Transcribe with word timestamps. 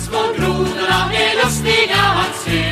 små 0.00 0.22
grodorna 0.36 1.12
är 1.14 1.44
lustiga 1.44 2.00
att 2.22 2.36
se 2.36 2.62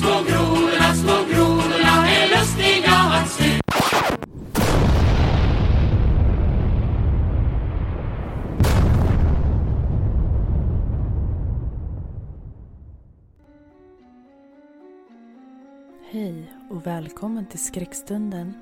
Små 0.00 0.22
grodorna, 0.28 0.94
små 0.94 1.16
grodorna 1.34 2.08
är 2.08 2.28
lustiga 2.28 2.92
att 2.92 3.30
se 3.30 3.60
Hej 16.10 16.52
och 16.70 16.86
välkommen 16.86 17.46
till 17.46 17.58
Skräckstunden. 17.58 18.54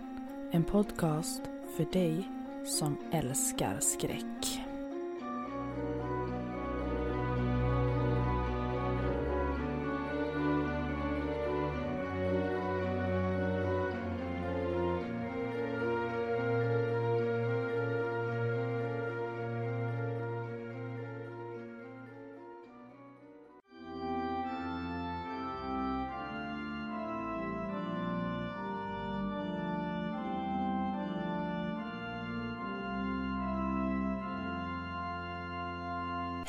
En 0.52 0.64
podcast 0.64 1.42
för 1.76 1.92
dig 1.92 2.28
som 2.66 2.96
älskar 3.12 3.76
skräck. 3.80 4.73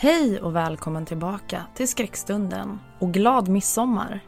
Hej 0.05 0.41
och 0.41 0.55
välkommen 0.55 1.05
tillbaka 1.05 1.65
till 1.75 1.87
Skräckstunden 1.87 2.79
och 2.99 3.13
glad 3.13 3.47
midsommar! 3.47 4.19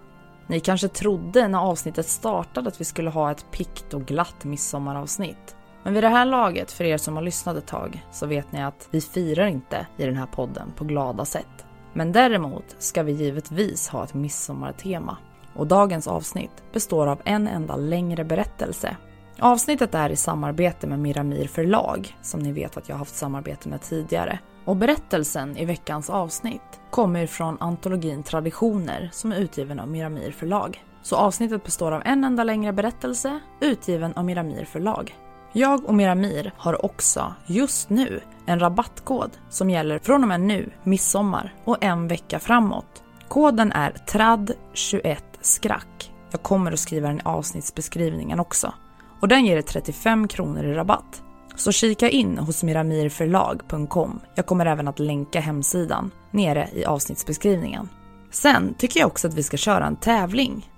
Ni 0.48 0.60
kanske 0.60 0.88
trodde 0.88 1.48
när 1.48 1.60
avsnittet 1.60 2.06
startade 2.08 2.68
att 2.68 2.82
vi 2.82 2.86
skulle 2.86 3.10
ha 3.10 3.32
ett 3.32 3.52
pikt 3.52 3.94
och 3.94 4.06
glatt 4.06 4.44
midsommaravsnitt. 4.44 5.56
Men 5.84 5.94
vid 5.94 6.04
det 6.04 6.10
här 6.10 6.26
laget, 6.26 6.72
för 6.72 6.84
er 6.84 6.98
som 6.98 7.16
har 7.16 7.24
lyssnat 7.24 7.58
ett 7.58 7.68
tag, 7.68 8.06
så 8.12 8.26
vet 8.26 8.52
ni 8.52 8.64
att 8.64 8.88
vi 8.92 9.02
firar 9.02 9.48
inte 9.48 9.88
i 9.98 10.06
den 10.06 10.16
här 10.16 10.26
podden 10.26 10.72
på 10.76 10.84
glada 10.84 11.26
sätt. 11.26 11.66
Men 11.94 12.12
däremot 12.12 12.76
ska 12.78 13.04
vi 13.04 13.12
givetvis 13.12 13.88
ha 13.88 14.04
ett 14.04 14.14
midsommartema. 14.14 15.18
Och 15.54 15.68
dagens 15.68 16.08
avsnitt 16.08 16.64
består 16.74 17.08
av 17.08 17.22
en 17.26 17.48
enda 17.48 17.76
längre 17.76 18.24
berättelse. 18.24 18.98
Avsnittet 19.40 19.96
är 19.96 20.10
i 20.10 20.16
samarbete 20.16 20.88
med 20.88 21.00
Miramir 21.00 21.48
förlag, 21.48 22.18
som 22.22 22.40
ni 22.40 22.52
vet 22.52 22.78
att 22.78 22.90
jag 22.90 22.96
har 22.96 23.00
haft 23.00 23.16
samarbete 23.16 23.70
med 23.70 23.82
tidigare. 23.82 24.40
Och 24.66 24.76
berättelsen 24.76 25.58
i 25.58 25.66
veckans 25.66 26.10
avsnitt 26.10 26.80
kommer 26.90 27.28
från 27.28 27.58
antologin 27.60 28.24
Traditioner 28.24 29.10
som 29.14 29.32
är 29.32 29.36
utgiven 29.36 29.80
av 29.80 29.88
Miramir 29.88 30.32
förlag. 30.32 30.84
Så 31.02 31.16
avsnittet 31.16 31.64
består 31.64 31.92
av 31.92 32.02
en 32.06 32.24
enda 32.24 32.44
längre 32.44 32.74
berättelse 32.74 33.40
utgiven 33.62 34.14
av 34.14 34.26
Miramir 34.26 34.66
förlag. 34.66 35.16
Jag 35.54 35.86
och 35.86 35.96
Miramir 35.96 36.54
har 36.58 36.86
också 36.86 37.34
just 37.46 37.90
nu 37.90 38.22
en 38.46 38.60
rabattkod 38.60 39.32
som 39.50 39.70
gäller 39.70 40.00
från 40.00 40.22
och 40.22 40.28
med 40.28 40.42
nu, 40.42 40.70
midsommar 40.84 41.54
och 41.66 41.84
en 41.84 42.08
vecka 42.08 42.40
framåt. 42.40 43.04
Koden 43.28 43.72
är 43.72 43.92
TRAD21 43.92 45.18
skrack. 45.42 46.12
Jag 46.32 46.44
kommer 46.44 46.72
att 46.72 46.80
skriva 46.80 47.08
den 47.08 47.18
i 47.18 47.22
avsnittsbeskrivningen 47.26 48.40
också. 48.40 48.74
Och 49.20 49.28
den 49.28 49.46
ger 49.46 49.56
dig 49.56 49.64
35 49.64 50.28
kronor 50.28 50.66
i 50.66 50.74
rabatt. 50.74 51.24
Så 51.56 51.72
kika 51.72 52.10
in 52.10 52.38
hos 52.38 52.64
miramirförlag.com. 52.64 54.20
Jag 54.36 54.46
kommer 54.46 54.66
även 54.66 54.88
att 54.88 55.00
länka 55.00 55.40
hemsidan 55.40 56.12
nere 56.32 56.70
i 56.74 56.86
avsnittsbeskrivningen. 56.86 57.90
Sen 58.32 58.74
tycker 58.78 59.00
jag 59.00 59.08
också 59.08 59.28
att 59.28 59.34
vi 59.34 59.44
ska 59.44 59.58
köra 59.58 59.86
en 59.86 59.96
tävling. 59.96 60.72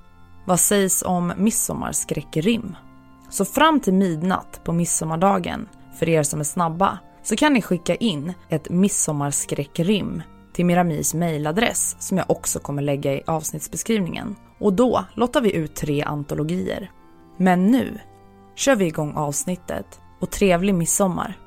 Vad 0.45 0.59
sägs 0.59 1.03
om 1.03 1.33
midsommarskräckrim? 1.37 2.75
Så 3.29 3.45
fram 3.45 3.79
till 3.79 3.93
midnatt 3.93 4.61
på 4.63 4.73
midsommardagen, 4.73 5.67
för 5.99 6.09
er 6.09 6.23
som 6.23 6.39
är 6.39 6.43
snabba, 6.43 6.99
så 7.23 7.35
kan 7.35 7.53
ni 7.53 7.61
skicka 7.61 7.95
in 7.95 8.33
ett 8.49 8.69
midsommarskräckrim 8.69 10.21
till 10.53 10.65
Miramirs 10.65 11.13
mejladress 11.13 11.95
som 11.99 12.17
jag 12.17 12.29
också 12.29 12.59
kommer 12.59 12.81
lägga 12.81 13.13
i 13.13 13.23
avsnittsbeskrivningen. 13.27 14.35
Och 14.59 14.73
då 14.73 15.05
lottar 15.15 15.41
vi 15.41 15.55
ut 15.55 15.75
tre 15.75 16.03
antologier. 16.03 16.91
Men 17.37 17.65
nu 17.65 17.99
kör 18.59 18.75
vi 18.75 18.85
igång 18.85 19.13
avsnittet 19.15 19.99
och 20.19 20.31
trevlig 20.31 20.75
midsommar! 20.75 21.37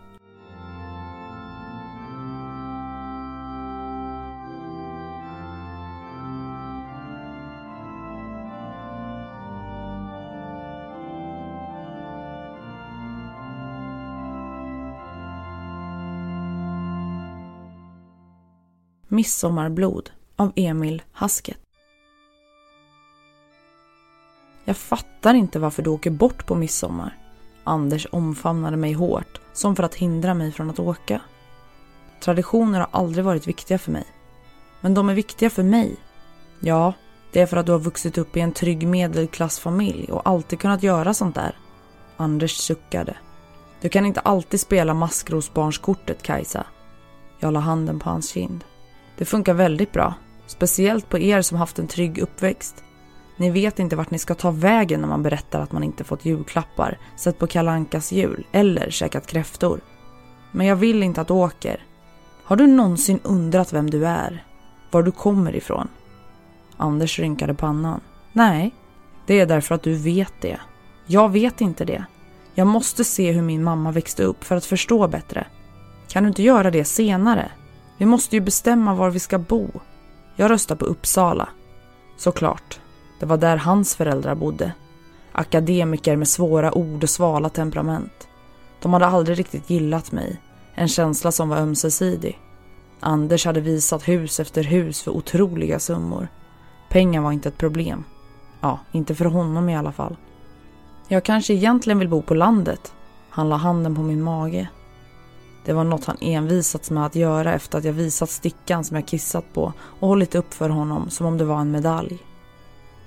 Midsommarblod 19.08 20.10
av 20.36 20.52
Emil 20.56 21.02
Hasket. 21.12 21.71
Jag 24.64 24.76
fattar 24.76 25.34
inte 25.34 25.58
varför 25.58 25.82
du 25.82 25.90
åker 25.90 26.10
bort 26.10 26.46
på 26.46 26.54
midsommar. 26.54 27.16
Anders 27.64 28.06
omfamnade 28.12 28.76
mig 28.76 28.92
hårt, 28.92 29.40
som 29.52 29.76
för 29.76 29.82
att 29.82 29.94
hindra 29.94 30.34
mig 30.34 30.52
från 30.52 30.70
att 30.70 30.78
åka. 30.78 31.20
Traditioner 32.20 32.80
har 32.80 32.88
aldrig 32.90 33.24
varit 33.24 33.46
viktiga 33.46 33.78
för 33.78 33.92
mig. 33.92 34.04
Men 34.80 34.94
de 34.94 35.08
är 35.08 35.14
viktiga 35.14 35.50
för 35.50 35.62
mig. 35.62 35.96
Ja, 36.60 36.92
det 37.32 37.40
är 37.40 37.46
för 37.46 37.56
att 37.56 37.66
du 37.66 37.72
har 37.72 37.78
vuxit 37.78 38.18
upp 38.18 38.36
i 38.36 38.40
en 38.40 38.52
trygg 38.52 38.86
medelklassfamilj 38.88 40.12
och 40.12 40.28
alltid 40.28 40.58
kunnat 40.58 40.82
göra 40.82 41.14
sånt 41.14 41.34
där. 41.34 41.56
Anders 42.16 42.56
suckade. 42.56 43.16
Du 43.80 43.88
kan 43.88 44.06
inte 44.06 44.20
alltid 44.20 44.60
spela 44.60 44.94
maskrosbarnskortet, 44.94 46.22
Kajsa. 46.22 46.66
Jag 47.38 47.52
la 47.52 47.60
handen 47.60 47.98
på 47.98 48.10
hans 48.10 48.30
kind. 48.30 48.64
Det 49.18 49.24
funkar 49.24 49.54
väldigt 49.54 49.92
bra. 49.92 50.14
Speciellt 50.46 51.08
på 51.08 51.18
er 51.18 51.42
som 51.42 51.58
haft 51.58 51.78
en 51.78 51.88
trygg 51.88 52.18
uppväxt. 52.18 52.84
Ni 53.36 53.50
vet 53.50 53.78
inte 53.78 53.96
vart 53.96 54.10
ni 54.10 54.18
ska 54.18 54.34
ta 54.34 54.50
vägen 54.50 55.00
när 55.00 55.08
man 55.08 55.22
berättar 55.22 55.60
att 55.60 55.72
man 55.72 55.84
inte 55.84 56.04
fått 56.04 56.24
julklappar, 56.24 56.98
sett 57.16 57.38
på 57.38 57.46
Kalankas 57.46 58.12
jul 58.12 58.46
eller 58.52 58.90
käkat 58.90 59.26
kräftor. 59.26 59.80
Men 60.52 60.66
jag 60.66 60.76
vill 60.76 61.02
inte 61.02 61.20
att 61.20 61.28
du 61.28 61.34
åker. 61.34 61.84
Har 62.44 62.56
du 62.56 62.66
någonsin 62.66 63.20
undrat 63.22 63.72
vem 63.72 63.90
du 63.90 64.06
är? 64.06 64.44
Var 64.90 65.02
du 65.02 65.10
kommer 65.10 65.56
ifrån? 65.56 65.88
Anders 66.76 67.18
rynkade 67.18 67.54
pannan. 67.54 68.00
Nej, 68.32 68.74
det 69.26 69.40
är 69.40 69.46
därför 69.46 69.74
att 69.74 69.82
du 69.82 69.94
vet 69.94 70.32
det. 70.40 70.60
Jag 71.06 71.28
vet 71.28 71.60
inte 71.60 71.84
det. 71.84 72.04
Jag 72.54 72.66
måste 72.66 73.04
se 73.04 73.32
hur 73.32 73.42
min 73.42 73.64
mamma 73.64 73.90
växte 73.92 74.22
upp 74.22 74.44
för 74.44 74.56
att 74.56 74.64
förstå 74.64 75.08
bättre. 75.08 75.46
Kan 76.08 76.22
du 76.22 76.28
inte 76.28 76.42
göra 76.42 76.70
det 76.70 76.84
senare? 76.84 77.50
Vi 77.98 78.06
måste 78.06 78.36
ju 78.36 78.40
bestämma 78.40 78.94
var 78.94 79.10
vi 79.10 79.18
ska 79.18 79.38
bo. 79.38 79.68
Jag 80.36 80.50
röstar 80.50 80.76
på 80.76 80.84
Uppsala. 80.84 81.48
Såklart. 82.16 82.80
Det 83.22 83.26
var 83.26 83.36
där 83.36 83.56
hans 83.56 83.94
föräldrar 83.94 84.34
bodde. 84.34 84.72
Akademiker 85.32 86.16
med 86.16 86.28
svåra 86.28 86.78
ord 86.78 87.02
och 87.02 87.10
svala 87.10 87.48
temperament. 87.48 88.28
De 88.80 88.92
hade 88.92 89.06
aldrig 89.06 89.38
riktigt 89.38 89.70
gillat 89.70 90.12
mig. 90.12 90.40
En 90.74 90.88
känsla 90.88 91.32
som 91.32 91.48
var 91.48 91.56
ömsesidig. 91.56 92.38
Anders 93.00 93.46
hade 93.46 93.60
visat 93.60 94.08
hus 94.08 94.40
efter 94.40 94.64
hus 94.64 95.02
för 95.02 95.10
otroliga 95.10 95.78
summor. 95.78 96.28
Pengar 96.88 97.20
var 97.20 97.32
inte 97.32 97.48
ett 97.48 97.58
problem. 97.58 98.04
Ja, 98.60 98.78
inte 98.92 99.14
för 99.14 99.24
honom 99.24 99.68
i 99.68 99.76
alla 99.76 99.92
fall. 99.92 100.16
Jag 101.08 101.24
kanske 101.24 101.54
egentligen 101.54 101.98
vill 101.98 102.08
bo 102.08 102.22
på 102.22 102.34
landet. 102.34 102.92
Han 103.30 103.48
la 103.48 103.56
handen 103.56 103.94
på 103.94 104.02
min 104.02 104.22
mage. 104.22 104.68
Det 105.64 105.72
var 105.72 105.84
något 105.84 106.04
han 106.04 106.16
envisats 106.20 106.90
med 106.90 107.06
att 107.06 107.16
göra 107.16 107.54
efter 107.54 107.78
att 107.78 107.84
jag 107.84 107.92
visat 107.92 108.30
stickan 108.30 108.84
som 108.84 108.96
jag 108.96 109.06
kissat 109.06 109.52
på 109.54 109.72
och 110.00 110.08
hållit 110.08 110.34
upp 110.34 110.54
för 110.54 110.68
honom 110.68 111.10
som 111.10 111.26
om 111.26 111.38
det 111.38 111.44
var 111.44 111.60
en 111.60 111.70
medalj. 111.70 112.18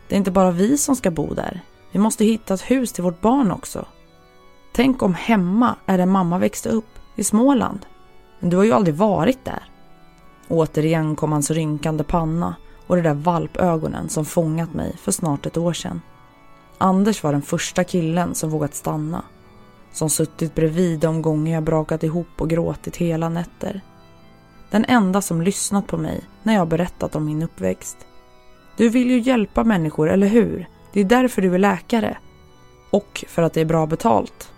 Det 0.08 0.16
är 0.16 0.18
inte 0.18 0.32
bara 0.32 0.52
vi 0.52 0.78
som 0.78 0.96
ska 0.96 1.12
bo 1.12 1.34
där. 1.34 1.62
Vi 1.92 2.00
måste 2.00 2.26
hitta 2.26 2.54
ett 2.54 2.72
hus 2.72 2.92
till 2.92 3.04
vårt 3.04 3.22
barn 3.22 3.52
också. 3.52 3.86
Tänk 4.74 5.04
om 5.04 5.14
hemma 5.14 5.76
är 5.86 5.98
där 5.98 6.06
mamma 6.06 6.38
växte 6.38 6.70
upp. 6.70 7.00
I 7.16 7.24
Småland? 7.24 7.86
Men 8.40 8.50
du 8.50 8.58
har 8.58 8.64
ju 8.64 8.72
aldrig 8.72 8.96
varit 8.96 9.46
där. 9.46 9.64
Återigen 10.48 11.16
kom 11.16 11.32
hans 11.32 11.52
rynkande 11.52 12.04
panna 12.04 12.56
och 12.88 12.96
de 12.96 13.02
där 13.02 13.14
valpögonen 13.14 14.10
som 14.10 14.26
fångat 14.26 14.74
mig 14.74 14.98
för 14.98 15.12
snart 15.12 15.46
ett 15.46 15.58
år 15.58 15.74
sedan. 15.74 16.02
Anders 16.78 17.24
var 17.24 17.32
den 17.32 17.42
första 17.42 17.84
killen 17.84 18.36
som 18.36 18.50
vågat 18.50 18.76
stanna. 18.76 19.24
Som 19.92 20.10
suttit 20.10 20.56
bredvid 20.56 21.00
de 21.00 21.22
gånger 21.22 21.54
jag 21.54 21.64
brakat 21.64 22.04
ihop 22.04 22.28
och 22.38 22.50
gråtit 22.50 22.96
hela 22.96 23.30
nätter. 23.30 23.82
Den 24.72 24.86
enda 24.86 25.22
som 25.22 25.42
lyssnat 25.42 25.88
på 25.88 25.98
mig 25.98 26.22
när 26.44 26.54
jag 26.54 26.68
berättat 26.68 27.16
om 27.16 27.26
min 27.26 27.44
uppväxt. 27.44 27.98
Du 28.78 28.90
vill 28.90 29.10
ju 29.10 29.20
hjälpa 29.20 29.64
människor, 29.64 30.10
eller 30.10 30.28
hur? 30.28 30.68
Det 30.94 31.00
är 31.00 31.06
därför 31.06 31.42
du 31.42 31.56
är 31.56 31.60
läkare. 31.60 32.18
Och 32.90 33.26
för 33.28 33.42
att 33.42 33.54
det 33.54 33.62
är 33.62 33.66
bra 33.66 33.86
betalt. 33.86 34.52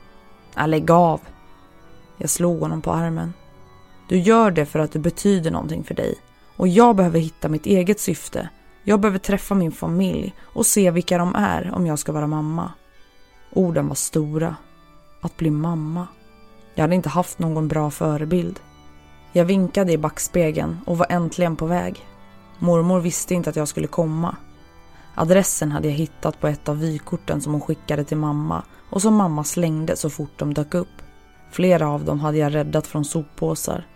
Äh, 0.58 0.68
lägg 0.68 0.92
av. 0.92 1.22
Jag 2.18 2.30
slog 2.30 2.60
honom 2.60 2.82
på 2.82 2.92
armen. 2.92 3.34
Du 4.10 4.18
gör 4.18 4.52
det 4.52 4.66
för 4.66 4.80
att 4.80 4.92
det 4.92 5.00
betyder 5.00 5.52
någonting 5.52 5.84
för 5.84 5.94
dig. 5.96 6.16
Och 6.56 6.68
jag 6.68 6.96
behöver 6.96 7.20
hitta 7.20 7.50
mitt 7.50 7.66
eget 7.66 8.00
syfte. 8.00 8.50
Jag 8.84 9.00
behöver 9.00 9.20
träffa 9.20 9.56
min 9.56 9.72
familj 9.72 10.34
och 10.42 10.66
se 10.66 10.92
vilka 10.92 11.18
de 11.18 11.36
är 11.36 11.72
om 11.74 11.86
jag 11.86 12.00
ska 12.00 12.12
vara 12.12 12.28
mamma. 12.28 12.72
Orden 13.54 13.88
var 13.88 13.96
stora. 13.96 14.56
Att 15.22 15.38
bli 15.38 15.52
mamma. 15.52 16.08
Jag 16.76 16.84
hade 16.84 16.96
inte 16.96 17.10
haft 17.10 17.40
någon 17.40 17.68
bra 17.68 17.92
förebild. 17.92 18.60
Jag 19.32 19.46
vinkade 19.46 19.92
i 19.92 19.98
backspegeln 19.98 20.78
och 20.86 20.98
var 20.98 21.08
äntligen 21.10 21.56
på 21.56 21.66
väg. 21.66 22.06
Mormor 22.60 23.00
visste 23.00 23.34
inte 23.34 23.50
att 23.50 23.56
jag 23.56 23.68
skulle 23.68 23.88
komma. 23.88 24.36
Adressen 25.16 25.72
hade 25.72 25.88
jag 25.88 25.96
hittat 25.96 26.40
på 26.40 26.48
ett 26.48 26.70
av 26.70 26.80
vykorten 26.80 27.42
som 27.42 27.54
hon 27.54 27.62
skickade 27.62 28.04
till 28.04 28.18
mamma 28.18 28.64
och 28.90 29.02
som 29.02 29.16
mamma 29.16 29.44
slängde 29.44 29.96
så 29.96 30.10
fort 30.10 30.40
de 30.40 30.54
dök 30.54 30.74
upp. 30.74 31.02
Flera 31.52 31.90
av 31.90 32.06
dem 32.06 32.20
hade 32.20 32.38
jag 32.38 32.56
räddat 32.56 32.88
från 32.88 33.06
soppåsar. 33.06 33.88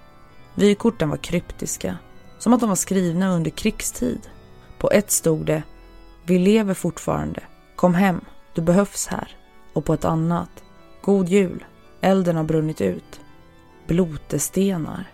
Vykorten 0.55 1.09
var 1.09 1.17
kryptiska, 1.17 1.97
som 2.39 2.53
att 2.53 2.59
de 2.59 2.69
var 2.69 2.75
skrivna 2.75 3.35
under 3.35 3.51
krigstid. 3.51 4.29
På 4.79 4.91
ett 4.91 5.11
stod 5.11 5.45
det 5.45 5.63
Vi 6.25 6.39
lever 6.39 6.73
fortfarande. 6.73 7.43
Kom 7.75 7.93
hem, 7.93 8.21
du 8.55 8.61
behövs 8.61 9.07
här. 9.07 9.35
Och 9.73 9.85
på 9.85 9.93
ett 9.93 10.05
annat 10.05 10.49
God 11.01 11.29
jul, 11.29 11.65
elden 12.01 12.35
har 12.35 12.43
brunnit 12.43 12.81
ut. 12.81 13.19
Blotestenar. 13.87 15.11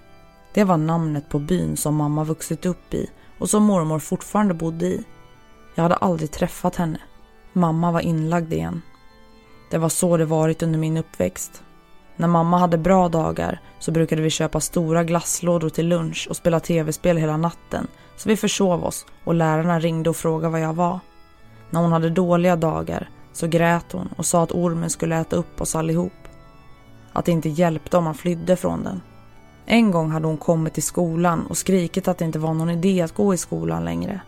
Det 0.54 0.64
var 0.64 0.78
namnet 0.78 1.30
på 1.30 1.40
byn 1.40 1.78
som 1.78 1.96
mamma 1.96 2.24
vuxit 2.24 2.66
upp 2.66 2.94
i 2.94 3.10
och 3.40 3.50
som 3.50 3.64
mormor 3.64 4.00
fortfarande 4.00 4.54
bodde 4.54 4.86
i. 4.86 5.04
Jag 5.76 5.84
hade 5.84 5.96
aldrig 5.96 6.32
träffat 6.32 6.76
henne. 6.76 7.00
Mamma 7.54 7.92
var 7.92 8.00
inlagd 8.00 8.54
igen. 8.54 8.82
Det 9.72 9.78
var 9.78 9.90
så 9.90 10.18
det 10.18 10.26
varit 10.26 10.64
under 10.64 10.80
min 10.80 10.98
uppväxt. 10.98 11.64
När 12.16 12.28
mamma 12.28 12.58
hade 12.58 12.78
bra 12.78 13.10
dagar 13.10 13.62
så 13.80 13.92
brukade 13.92 14.22
vi 14.22 14.30
köpa 14.30 14.60
stora 14.60 15.04
glasslådor 15.04 15.70
till 15.70 15.88
lunch 15.88 16.28
och 16.30 16.36
spela 16.36 16.60
tv-spel 16.60 17.18
hela 17.18 17.38
natten 17.38 17.88
så 18.16 18.30
vi 18.30 18.38
försov 18.38 18.84
oss 18.84 19.06
och 19.24 19.34
lärarna 19.34 19.80
ringde 19.80 20.10
och 20.10 20.16
frågade 20.16 20.52
vad 20.52 20.62
jag 20.62 20.74
var. 20.74 21.00
När 21.70 21.82
hon 21.82 21.92
hade 21.92 22.10
dåliga 22.10 22.56
dagar 22.56 23.10
så 23.34 23.48
grät 23.48 23.92
hon 23.92 24.08
och 24.18 24.26
sa 24.26 24.44
att 24.44 24.52
ormen 24.52 24.90
skulle 24.90 25.18
äta 25.18 25.36
upp 25.36 25.62
oss 25.62 25.76
allihop. 25.76 26.14
Att 27.14 27.26
det 27.26 27.32
inte 27.32 27.50
hjälpte 27.50 27.98
om 27.98 28.04
man 28.04 28.16
flydde 28.16 28.56
från 28.56 28.84
den. 28.84 29.02
En 29.70 29.92
gång 29.92 30.12
hade 30.12 30.28
hon 30.28 30.38
kommit 30.38 30.74
till 30.74 30.84
skolan 30.84 31.46
och 31.46 31.58
skrikit 31.58 32.08
att 32.08 32.18
det 32.18 32.26
inte 32.26 32.40
var 32.40 32.54
någon 32.54 32.70
idé 32.70 33.02
att 33.02 33.16
gå 33.16 33.34
i 33.34 33.38
skolan 33.38 33.86
längre. 33.86 34.22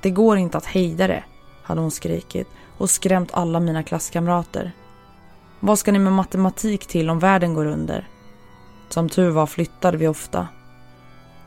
Det 0.00 0.10
går 0.10 0.36
inte 0.36 0.58
att 0.58 0.66
hejda 0.66 1.06
det, 1.06 1.24
hade 1.62 1.80
hon 1.80 1.90
skrikit 1.90 2.48
och 2.78 2.90
skrämt 2.90 3.30
alla 3.32 3.60
mina 3.60 3.82
klasskamrater. 3.82 4.72
Vad 5.60 5.78
ska 5.78 5.92
ni 5.92 5.98
med 5.98 6.12
matematik 6.12 6.86
till 6.86 7.10
om 7.10 7.18
världen 7.18 7.54
går 7.54 7.66
under? 7.66 8.08
Som 8.88 9.08
tur 9.08 9.30
var 9.30 9.46
flyttade 9.46 9.96
vi 9.96 10.08
ofta. 10.08 10.48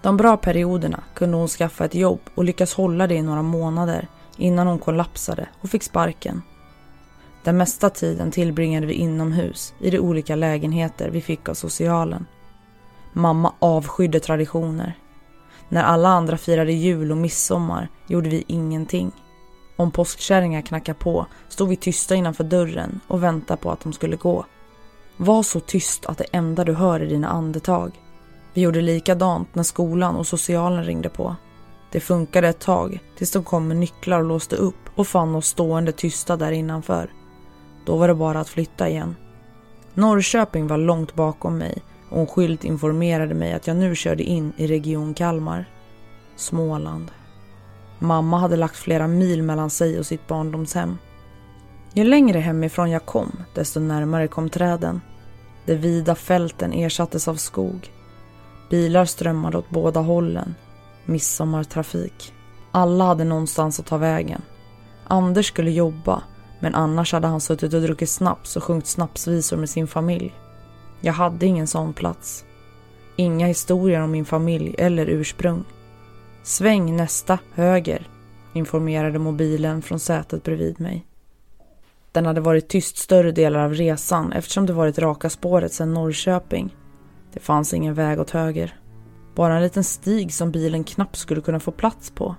De 0.01 0.17
bra 0.17 0.37
perioderna 0.37 1.03
kunde 1.13 1.37
hon 1.37 1.47
skaffa 1.47 1.85
ett 1.85 1.95
jobb 1.95 2.19
och 2.35 2.43
lyckas 2.43 2.73
hålla 2.73 3.07
det 3.07 3.15
i 3.15 3.21
några 3.21 3.41
månader 3.41 4.07
innan 4.37 4.67
hon 4.67 4.79
kollapsade 4.79 5.47
och 5.61 5.69
fick 5.69 5.83
sparken. 5.83 6.41
Den 7.43 7.57
mesta 7.57 7.89
tiden 7.89 8.31
tillbringade 8.31 8.87
vi 8.87 8.93
inomhus 8.93 9.73
i 9.79 9.89
de 9.89 9.99
olika 9.99 10.35
lägenheter 10.35 11.09
vi 11.09 11.21
fick 11.21 11.49
av 11.49 11.53
socialen. 11.53 12.25
Mamma 13.17 13.53
avskydde 13.59 14.19
traditioner. 14.19 14.97
När 15.69 15.83
alla 15.83 16.09
andra 16.09 16.37
firade 16.37 16.71
jul 16.71 17.11
och 17.11 17.17
midsommar 17.17 17.89
gjorde 18.07 18.29
vi 18.29 18.43
ingenting. 18.47 19.11
Om 19.75 19.91
påskkärringar 19.91 20.61
knackade 20.61 20.99
på 20.99 21.25
stod 21.49 21.69
vi 21.69 21.75
tysta 21.75 22.15
innanför 22.15 22.43
dörren 22.43 22.99
och 23.07 23.23
väntade 23.23 23.61
på 23.61 23.71
att 23.71 23.81
de 23.81 23.93
skulle 23.93 24.15
gå. 24.15 24.45
Var 25.17 25.43
så 25.43 25.59
tyst 25.59 26.05
att 26.05 26.17
det 26.17 26.25
enda 26.31 26.63
du 26.63 26.73
hör 26.73 26.99
är 26.99 27.05
dina 27.05 27.27
andetag. 27.27 27.91
Vi 28.53 28.61
gjorde 28.61 28.81
likadant 28.81 29.55
när 29.55 29.63
skolan 29.63 30.15
och 30.15 30.27
socialen 30.27 30.83
ringde 30.83 31.09
på. 31.09 31.35
Det 31.91 31.99
funkade 31.99 32.47
ett 32.47 32.59
tag 32.59 32.99
tills 33.17 33.31
de 33.31 33.43
kom 33.43 33.67
med 33.67 33.77
nycklar 33.77 34.19
och 34.19 34.27
låste 34.27 34.55
upp 34.55 34.89
och 34.95 35.07
fann 35.07 35.35
oss 35.35 35.47
stående 35.47 35.91
tysta 35.91 36.37
där 36.37 36.51
innanför. 36.51 37.11
Då 37.85 37.97
var 37.97 38.07
det 38.07 38.15
bara 38.15 38.39
att 38.39 38.49
flytta 38.49 38.89
igen. 38.89 39.15
Norrköping 39.93 40.67
var 40.67 40.77
långt 40.77 41.15
bakom 41.15 41.57
mig 41.57 41.83
och 42.09 42.19
en 42.19 42.27
skylt 42.27 42.63
informerade 42.63 43.33
mig 43.35 43.53
att 43.53 43.67
jag 43.67 43.77
nu 43.77 43.95
körde 43.95 44.23
in 44.23 44.53
i 44.57 44.67
Region 44.67 45.13
Kalmar. 45.13 45.65
Småland. 46.35 47.11
Mamma 47.99 48.39
hade 48.39 48.55
lagt 48.55 48.75
flera 48.75 49.07
mil 49.07 49.43
mellan 49.43 49.69
sig 49.69 49.99
och 49.99 50.05
sitt 50.05 50.27
barndomshem. 50.27 50.97
Ju 51.93 52.03
längre 52.03 52.39
hemifrån 52.39 52.91
jag 52.91 53.05
kom, 53.05 53.31
desto 53.53 53.79
närmare 53.79 54.27
kom 54.27 54.49
träden. 54.49 55.01
De 55.65 55.75
vida 55.75 56.15
fälten 56.15 56.73
ersattes 56.73 57.27
av 57.27 57.35
skog. 57.35 57.91
Bilar 58.69 59.05
strömmade 59.05 59.57
åt 59.57 59.69
båda 59.69 59.99
hållen. 59.99 60.55
Midsommartrafik. 61.05 62.33
Alla 62.71 63.03
hade 63.03 63.23
någonstans 63.23 63.79
att 63.79 63.85
ta 63.85 63.97
vägen. 63.97 64.41
Anders 65.07 65.47
skulle 65.47 65.71
jobba, 65.71 66.23
men 66.59 66.75
annars 66.75 67.13
hade 67.13 67.27
han 67.27 67.41
suttit 67.41 67.73
och 67.73 67.81
druckit 67.81 68.09
snaps 68.09 68.55
och 68.55 68.63
sjungit 68.63 68.87
snapsvisor 68.87 69.57
med 69.57 69.69
sin 69.69 69.87
familj. 69.87 70.33
Jag 71.01 71.13
hade 71.13 71.45
ingen 71.45 71.67
sån 71.67 71.93
plats. 71.93 72.45
Inga 73.15 73.47
historier 73.47 74.01
om 74.01 74.11
min 74.11 74.25
familj 74.25 74.75
eller 74.77 75.05
ursprung. 75.05 75.63
Sväng 76.43 76.95
nästa, 76.95 77.39
höger, 77.53 78.07
informerade 78.53 79.19
mobilen 79.19 79.81
från 79.81 79.99
sätet 79.99 80.43
bredvid 80.43 80.79
mig. 80.79 81.05
Den 82.11 82.25
hade 82.25 82.41
varit 82.41 82.67
tyst 82.67 82.97
större 82.97 83.31
delar 83.31 83.59
av 83.59 83.73
resan 83.73 84.31
eftersom 84.31 84.65
det 84.65 84.73
varit 84.73 84.99
raka 84.99 85.29
spåret 85.29 85.73
sedan 85.73 85.93
Norrköping. 85.93 86.75
Det 87.33 87.39
fanns 87.39 87.73
ingen 87.73 87.93
väg 87.93 88.19
åt 88.19 88.29
höger. 88.29 88.79
Bara 89.35 89.55
en 89.55 89.61
liten 89.61 89.83
stig 89.83 90.33
som 90.33 90.51
bilen 90.51 90.83
knappt 90.83 91.15
skulle 91.15 91.41
kunna 91.41 91.59
få 91.59 91.71
plats 91.71 92.11
på. 92.11 92.35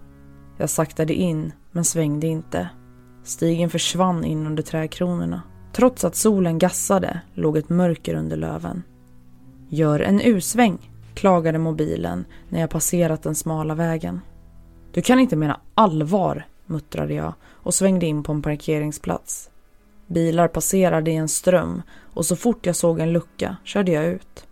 Jag 0.57 0.71
saktade 0.71 1.15
in, 1.15 1.53
men 1.73 1.85
svängde 1.85 2.27
inte. 2.27 2.69
Stigen 3.25 3.71
försvann 3.71 4.25
in 4.25 4.47
under 4.47 4.63
trädkronorna. 4.63 5.43
Trots 5.73 6.05
att 6.05 6.17
solen 6.17 6.59
gassade 6.59 7.21
låg 7.35 7.57
ett 7.57 7.69
mörker 7.69 8.15
under 8.15 8.37
löven. 8.37 8.83
Gör 9.69 10.01
en 10.01 10.21
U-sväng, 10.21 10.91
klagade 11.15 11.59
mobilen 11.59 12.25
när 12.49 12.61
jag 12.61 12.71
passerat 12.71 13.23
den 13.23 13.35
smala 13.35 13.75
vägen. 13.75 14.21
Du 14.93 15.03
kan 15.03 15.21
inte 15.21 15.37
mena 15.37 15.61
allvar, 15.75 16.47
muttrade 16.67 17.15
jag 17.15 17.35
och 17.49 17.75
svängde 17.75 18.07
in 18.07 18.23
på 18.23 18.33
en 18.33 18.43
parkeringsplats. 18.43 19.51
Bilar 20.07 20.49
passerade 20.49 21.11
i 21.11 21.17
en 21.17 21.29
ström 21.29 21.83
och 22.15 22.27
så 22.27 22.37
fort 22.37 22.67
jag 22.67 22.77
såg 22.77 23.01
en 23.01 23.13
lucka 23.13 23.57
körde 23.65 23.93
jag 23.93 24.07
ut. 24.07 24.47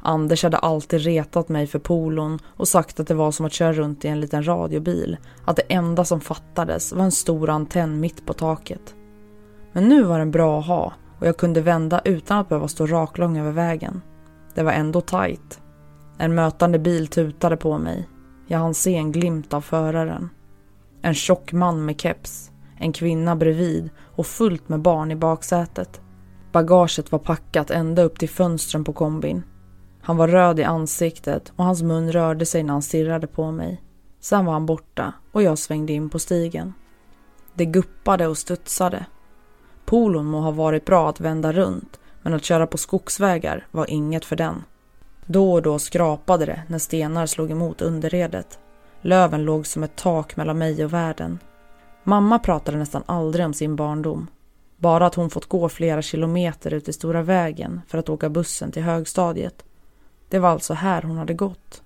Anders 0.00 0.42
hade 0.42 0.56
alltid 0.56 1.00
retat 1.00 1.48
mig 1.48 1.66
för 1.66 1.78
polon 1.78 2.38
och 2.46 2.68
sagt 2.68 3.00
att 3.00 3.06
det 3.06 3.14
var 3.14 3.30
som 3.30 3.46
att 3.46 3.52
köra 3.52 3.72
runt 3.72 4.04
i 4.04 4.08
en 4.08 4.20
liten 4.20 4.46
radiobil. 4.46 5.16
Att 5.44 5.56
det 5.56 5.62
enda 5.68 6.04
som 6.04 6.20
fattades 6.20 6.92
var 6.92 7.04
en 7.04 7.12
stor 7.12 7.50
antenn 7.50 8.00
mitt 8.00 8.26
på 8.26 8.32
taket. 8.32 8.94
Men 9.76 9.88
nu 9.88 10.02
var 10.02 10.18
den 10.18 10.30
bra 10.30 10.60
att 10.60 10.66
ha 10.66 10.92
och 11.18 11.26
jag 11.26 11.36
kunde 11.36 11.60
vända 11.60 12.00
utan 12.04 12.38
att 12.38 12.48
behöva 12.48 12.68
stå 12.68 12.86
raklång 12.86 13.38
över 13.38 13.50
vägen. 13.52 14.02
Det 14.54 14.62
var 14.62 14.72
ändå 14.72 15.00
tajt. 15.00 15.60
En 16.18 16.34
mötande 16.34 16.78
bil 16.78 17.06
tutade 17.06 17.56
på 17.56 17.78
mig. 17.78 18.08
Jag 18.46 18.58
hann 18.58 18.74
se 18.74 18.96
en 18.96 19.12
glimt 19.12 19.54
av 19.54 19.60
föraren. 19.60 20.30
En 21.02 21.14
tjock 21.14 21.52
man 21.52 21.84
med 21.84 22.00
keps, 22.00 22.50
en 22.78 22.92
kvinna 22.92 23.36
bredvid 23.36 23.90
och 24.16 24.26
fullt 24.26 24.68
med 24.68 24.80
barn 24.80 25.10
i 25.10 25.16
baksätet. 25.16 26.00
Bagaget 26.52 27.12
var 27.12 27.18
packat 27.18 27.70
ända 27.70 28.02
upp 28.02 28.18
till 28.18 28.28
fönstren 28.28 28.84
på 28.84 28.92
kombin. 28.92 29.42
Han 30.02 30.16
var 30.16 30.28
röd 30.28 30.60
i 30.60 30.64
ansiktet 30.64 31.52
och 31.56 31.64
hans 31.64 31.82
mun 31.82 32.12
rörde 32.12 32.46
sig 32.46 32.62
när 32.62 32.72
han 32.72 32.82
stirrade 32.82 33.26
på 33.26 33.50
mig. 33.50 33.82
Sen 34.20 34.44
var 34.44 34.52
han 34.52 34.66
borta 34.66 35.12
och 35.32 35.42
jag 35.42 35.58
svängde 35.58 35.92
in 35.92 36.10
på 36.10 36.18
stigen. 36.18 36.72
Det 37.54 37.64
guppade 37.64 38.26
och 38.26 38.38
studsade. 38.38 39.06
Polon 39.86 40.26
må 40.26 40.40
ha 40.40 40.50
varit 40.50 40.84
bra 40.84 41.08
att 41.08 41.20
vända 41.20 41.52
runt 41.52 42.00
men 42.22 42.34
att 42.34 42.44
köra 42.44 42.66
på 42.66 42.78
skogsvägar 42.78 43.66
var 43.70 43.90
inget 43.90 44.24
för 44.24 44.36
den. 44.36 44.64
Då 45.26 45.52
och 45.52 45.62
då 45.62 45.78
skrapade 45.78 46.46
det 46.46 46.62
när 46.68 46.78
stenar 46.78 47.26
slog 47.26 47.50
emot 47.50 47.82
underredet. 47.82 48.58
Löven 49.02 49.44
låg 49.44 49.66
som 49.66 49.82
ett 49.82 49.96
tak 49.96 50.36
mellan 50.36 50.58
mig 50.58 50.84
och 50.84 50.92
världen. 50.92 51.38
Mamma 52.04 52.38
pratade 52.38 52.78
nästan 52.78 53.02
aldrig 53.06 53.46
om 53.46 53.54
sin 53.54 53.76
barndom. 53.76 54.26
Bara 54.76 55.06
att 55.06 55.14
hon 55.14 55.30
fått 55.30 55.48
gå 55.48 55.68
flera 55.68 56.02
kilometer 56.02 56.74
ut 56.74 56.88
i 56.88 56.92
stora 56.92 57.22
vägen 57.22 57.80
för 57.88 57.98
att 57.98 58.08
åka 58.08 58.28
bussen 58.28 58.72
till 58.72 58.82
högstadiet 58.82 59.64
Det 60.28 60.38
var 60.38 60.48
alltså 60.48 60.74
här 60.74 61.02
hon 61.02 61.18
hade 61.18 61.34
gått. 61.34 61.82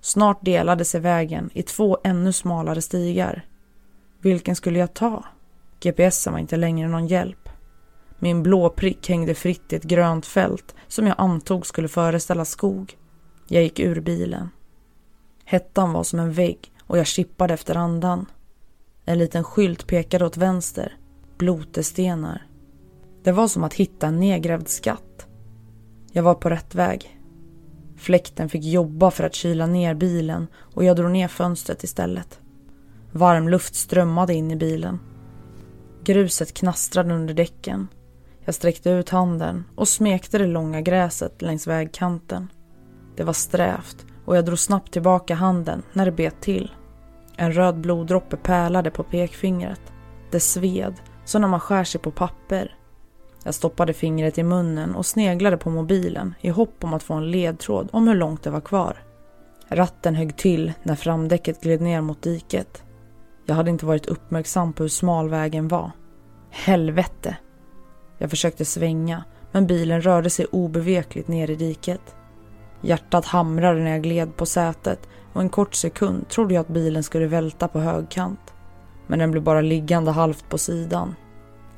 Snart 0.00 0.44
delade 0.44 0.84
sig 0.84 1.00
vägen 1.00 1.50
i 1.52 1.62
två 1.62 1.98
ännu 2.04 2.32
smalare 2.32 2.82
stigar. 2.82 3.46
Vilken 4.20 4.56
skulle 4.56 4.78
jag 4.78 4.94
ta? 4.94 5.24
GPSen 5.84 6.32
var 6.32 6.40
inte 6.40 6.56
längre 6.56 6.88
någon 6.88 7.06
hjälp. 7.06 7.48
Min 8.18 8.42
blå 8.42 8.70
prick 8.70 9.08
hängde 9.08 9.34
fritt 9.34 9.72
i 9.72 9.76
ett 9.76 9.82
grönt 9.82 10.26
fält 10.26 10.74
som 10.88 11.06
jag 11.06 11.14
antog 11.18 11.66
skulle 11.66 11.88
föreställa 11.88 12.44
skog. 12.44 12.96
Jag 13.48 13.62
gick 13.62 13.80
ur 13.80 14.00
bilen. 14.00 14.48
Hettan 15.44 15.92
var 15.92 16.02
som 16.02 16.18
en 16.18 16.32
vägg 16.32 16.72
och 16.80 16.98
jag 16.98 17.06
chippade 17.06 17.54
efter 17.54 17.76
andan. 17.76 18.26
En 19.04 19.18
liten 19.18 19.44
skylt 19.44 19.86
pekade 19.86 20.26
åt 20.26 20.36
vänster. 20.36 20.96
Blotestenar. 21.38 22.46
Det 23.22 23.32
var 23.32 23.48
som 23.48 23.64
att 23.64 23.74
hitta 23.74 24.06
en 24.06 24.20
nedgrävd 24.20 24.68
skatt. 24.68 25.26
Jag 26.12 26.22
var 26.22 26.34
på 26.34 26.50
rätt 26.50 26.74
väg. 26.74 27.20
Fläkten 27.96 28.48
fick 28.48 28.64
jobba 28.64 29.10
för 29.10 29.24
att 29.24 29.34
kyla 29.34 29.66
ner 29.66 29.94
bilen 29.94 30.46
och 30.56 30.84
jag 30.84 30.96
drog 30.96 31.10
ner 31.10 31.28
fönstret 31.28 31.84
istället. 31.84 32.40
Varm 33.12 33.48
luft 33.48 33.74
strömmade 33.74 34.34
in 34.34 34.50
i 34.50 34.56
bilen. 34.56 34.98
Gruset 36.04 36.54
knastrade 36.54 37.14
under 37.14 37.34
däcken. 37.34 37.88
Jag 38.44 38.54
sträckte 38.54 38.90
ut 38.90 39.10
handen 39.10 39.64
och 39.74 39.88
smekte 39.88 40.38
det 40.38 40.46
långa 40.46 40.80
gräset 40.80 41.42
längs 41.42 41.66
vägkanten. 41.66 42.48
Det 43.16 43.24
var 43.24 43.32
strävt 43.32 44.06
och 44.24 44.36
jag 44.36 44.44
drog 44.44 44.58
snabbt 44.58 44.92
tillbaka 44.92 45.34
handen 45.34 45.82
när 45.92 46.04
det 46.04 46.12
bet 46.12 46.40
till. 46.40 46.72
En 47.36 47.52
röd 47.52 47.80
bloddroppe 47.80 48.36
pärlade 48.36 48.90
på 48.90 49.02
pekfingret. 49.02 49.80
Det 50.30 50.40
sved, 50.40 50.94
som 51.24 51.40
när 51.40 51.48
man 51.48 51.60
skär 51.60 51.84
sig 51.84 52.00
på 52.00 52.10
papper. 52.10 52.76
Jag 53.44 53.54
stoppade 53.54 53.92
fingret 53.92 54.38
i 54.38 54.42
munnen 54.42 54.94
och 54.94 55.06
sneglade 55.06 55.56
på 55.56 55.70
mobilen 55.70 56.34
i 56.40 56.48
hopp 56.48 56.84
om 56.84 56.94
att 56.94 57.02
få 57.02 57.14
en 57.14 57.30
ledtråd 57.30 57.88
om 57.92 58.08
hur 58.08 58.14
långt 58.14 58.42
det 58.42 58.50
var 58.50 58.60
kvar. 58.60 59.02
Ratten 59.68 60.14
högg 60.14 60.36
till 60.36 60.72
när 60.82 60.94
framdäcket 60.94 61.62
gled 61.62 61.80
ner 61.80 62.00
mot 62.00 62.22
diket. 62.22 62.83
Jag 63.46 63.54
hade 63.54 63.70
inte 63.70 63.86
varit 63.86 64.06
uppmärksam 64.06 64.72
på 64.72 64.82
hur 64.82 64.88
smal 64.88 65.28
vägen 65.28 65.68
var. 65.68 65.90
Helvete! 66.50 67.36
Jag 68.18 68.30
försökte 68.30 68.64
svänga, 68.64 69.24
men 69.52 69.66
bilen 69.66 70.00
rörde 70.00 70.30
sig 70.30 70.46
obevekligt 70.46 71.28
ner 71.28 71.50
i 71.50 71.56
diket. 71.56 72.16
Hjärtat 72.80 73.24
hamrade 73.24 73.80
när 73.80 73.90
jag 73.90 74.02
gled 74.02 74.36
på 74.36 74.46
sätet 74.46 75.08
och 75.32 75.40
en 75.40 75.48
kort 75.48 75.74
sekund 75.74 76.28
trodde 76.28 76.54
jag 76.54 76.60
att 76.60 76.68
bilen 76.68 77.02
skulle 77.02 77.26
välta 77.26 77.68
på 77.68 77.78
högkant. 77.78 78.54
Men 79.06 79.18
den 79.18 79.30
blev 79.30 79.42
bara 79.42 79.60
liggande 79.60 80.10
halvt 80.10 80.48
på 80.48 80.58
sidan. 80.58 81.14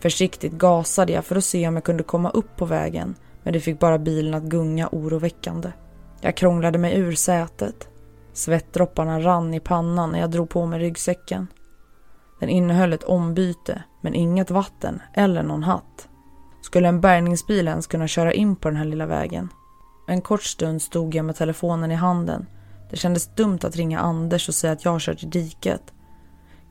Försiktigt 0.00 0.52
gasade 0.52 1.12
jag 1.12 1.24
för 1.24 1.36
att 1.36 1.44
se 1.44 1.68
om 1.68 1.74
jag 1.74 1.84
kunde 1.84 2.02
komma 2.02 2.30
upp 2.30 2.56
på 2.56 2.64
vägen 2.64 3.14
men 3.46 3.52
det 3.52 3.60
fick 3.60 3.78
bara 3.78 3.98
bilen 3.98 4.34
att 4.34 4.42
gunga 4.42 4.88
oroväckande. 4.92 5.72
Jag 6.20 6.36
krånglade 6.36 6.78
mig 6.78 6.98
ur 6.98 7.12
sätet. 7.12 7.88
Svettdropparna 8.32 9.20
rann 9.20 9.54
i 9.54 9.60
pannan 9.60 10.12
när 10.12 10.20
jag 10.20 10.30
drog 10.30 10.48
på 10.48 10.66
mig 10.66 10.80
ryggsäcken. 10.80 11.46
Den 12.40 12.48
innehöll 12.48 12.92
ett 12.92 13.02
ombyte 13.02 13.82
men 14.00 14.14
inget 14.14 14.50
vatten 14.50 15.02
eller 15.14 15.42
någon 15.42 15.62
hatt. 15.62 16.08
Skulle 16.60 16.88
en 16.88 17.00
bärgningsbil 17.00 17.68
ens 17.68 17.86
kunna 17.86 18.08
köra 18.08 18.32
in 18.32 18.56
på 18.56 18.68
den 18.68 18.76
här 18.76 18.84
lilla 18.84 19.06
vägen? 19.06 19.48
En 20.08 20.20
kort 20.20 20.42
stund 20.42 20.82
stod 20.82 21.14
jag 21.14 21.24
med 21.24 21.36
telefonen 21.36 21.90
i 21.90 21.94
handen. 21.94 22.46
Det 22.90 22.96
kändes 22.96 23.34
dumt 23.34 23.58
att 23.62 23.76
ringa 23.76 24.00
Anders 24.00 24.48
och 24.48 24.54
säga 24.54 24.72
att 24.72 24.84
jag 24.84 25.00
kört 25.00 25.22
i 25.22 25.26
diket. 25.26 25.92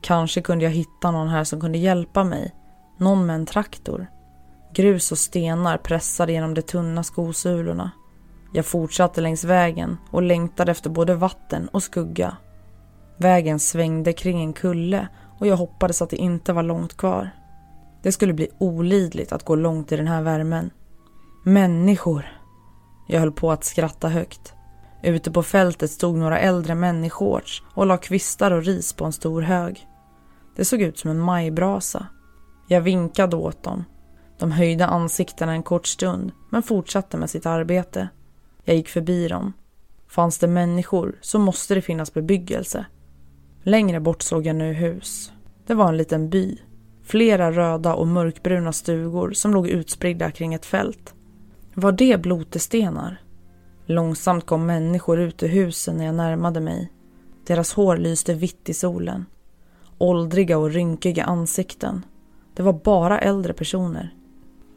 Kanske 0.00 0.40
kunde 0.40 0.64
jag 0.64 0.72
hitta 0.72 1.10
någon 1.10 1.28
här 1.28 1.44
som 1.44 1.60
kunde 1.60 1.78
hjälpa 1.78 2.24
mig. 2.24 2.54
Någon 2.98 3.26
med 3.26 3.36
en 3.36 3.46
traktor. 3.46 4.06
Grus 4.74 5.12
och 5.12 5.18
stenar 5.18 5.76
pressade 5.78 6.32
genom 6.32 6.54
de 6.54 6.62
tunna 6.62 7.02
skosulorna. 7.02 7.90
Jag 8.52 8.66
fortsatte 8.66 9.20
längs 9.20 9.44
vägen 9.44 9.96
och 10.10 10.22
längtade 10.22 10.70
efter 10.70 10.90
både 10.90 11.14
vatten 11.14 11.68
och 11.68 11.82
skugga. 11.82 12.36
Vägen 13.16 13.58
svängde 13.58 14.12
kring 14.12 14.42
en 14.42 14.52
kulle 14.52 15.08
och 15.38 15.46
jag 15.46 15.56
hoppades 15.56 16.02
att 16.02 16.10
det 16.10 16.16
inte 16.16 16.52
var 16.52 16.62
långt 16.62 16.96
kvar. 16.96 17.30
Det 18.02 18.12
skulle 18.12 18.32
bli 18.32 18.48
olidligt 18.58 19.32
att 19.32 19.44
gå 19.44 19.54
långt 19.54 19.92
i 19.92 19.96
den 19.96 20.06
här 20.06 20.22
värmen. 20.22 20.70
Människor! 21.44 22.26
Jag 23.08 23.20
höll 23.20 23.32
på 23.32 23.52
att 23.52 23.64
skratta 23.64 24.08
högt. 24.08 24.54
Ute 25.02 25.30
på 25.30 25.42
fältet 25.42 25.90
stod 25.90 26.16
några 26.16 26.38
äldre 26.38 26.74
män 26.74 27.04
i 27.04 27.10
shorts 27.10 27.62
och 27.74 27.86
la 27.86 27.96
kvistar 27.96 28.50
och 28.50 28.64
ris 28.64 28.92
på 28.92 29.04
en 29.04 29.12
stor 29.12 29.42
hög. 29.42 29.86
Det 30.56 30.64
såg 30.64 30.82
ut 30.82 30.98
som 30.98 31.10
en 31.10 31.20
majbrasa. 31.20 32.06
Jag 32.68 32.80
vinkade 32.80 33.36
åt 33.36 33.62
dem. 33.62 33.84
De 34.38 34.52
höjde 34.52 34.86
ansiktena 34.86 35.52
en 35.52 35.62
kort 35.62 35.86
stund 35.86 36.32
men 36.50 36.62
fortsatte 36.62 37.16
med 37.16 37.30
sitt 37.30 37.46
arbete. 37.46 38.08
Jag 38.64 38.76
gick 38.76 38.88
förbi 38.88 39.28
dem. 39.28 39.52
Fanns 40.08 40.38
det 40.38 40.46
människor 40.46 41.18
så 41.20 41.38
måste 41.38 41.74
det 41.74 41.82
finnas 41.82 42.14
bebyggelse. 42.14 42.86
Längre 43.68 44.00
bort 44.00 44.22
såg 44.22 44.46
jag 44.46 44.56
nu 44.56 44.72
hus. 44.72 45.32
Det 45.66 45.74
var 45.74 45.88
en 45.88 45.96
liten 45.96 46.30
by. 46.30 46.58
Flera 47.02 47.52
röda 47.52 47.94
och 47.94 48.06
mörkbruna 48.06 48.72
stugor 48.72 49.32
som 49.32 49.54
låg 49.54 49.68
utspridda 49.68 50.30
kring 50.30 50.54
ett 50.54 50.66
fält. 50.66 51.14
Var 51.74 51.92
det 51.92 52.22
blotestenar? 52.22 53.20
Långsamt 53.86 54.46
kom 54.46 54.66
människor 54.66 55.20
ut 55.20 55.42
ur 55.42 55.48
husen 55.48 55.96
när 55.96 56.04
jag 56.06 56.14
närmade 56.14 56.60
mig. 56.60 56.92
Deras 57.46 57.72
hår 57.72 57.96
lyste 57.96 58.34
vitt 58.34 58.68
i 58.68 58.74
solen. 58.74 59.26
Åldriga 59.98 60.58
och 60.58 60.70
rynkiga 60.70 61.24
ansikten. 61.24 62.04
Det 62.54 62.62
var 62.62 62.72
bara 62.72 63.18
äldre 63.18 63.52
personer. 63.52 64.14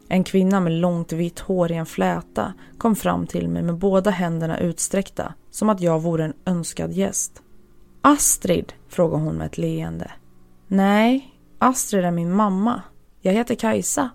En 0.08 0.24
kvinna 0.24 0.60
med 0.60 0.72
långt 0.72 1.12
vitt 1.12 1.38
hår 1.38 1.72
i 1.72 1.74
en 1.74 1.86
fläta 1.86 2.52
kom 2.78 2.96
fram 2.96 3.26
till 3.26 3.48
mig 3.48 3.62
med 3.62 3.78
båda 3.78 4.10
händerna 4.10 4.58
utsträckta 4.58 5.34
som 5.50 5.68
att 5.68 5.80
jag 5.80 6.02
vore 6.02 6.24
en 6.24 6.34
önskad 6.44 6.92
gäst. 6.92 7.42
Astrid? 8.02 8.72
frågade 8.88 9.24
hon 9.24 9.36
med 9.36 9.46
ett 9.46 9.58
leende. 9.58 10.10
Nej, 10.66 11.34
Astrid 11.58 12.04
är 12.04 12.10
min 12.10 12.32
mamma. 12.32 12.82
Jag 13.20 13.32
heter 13.32 13.54
Kajsa. 13.54 14.10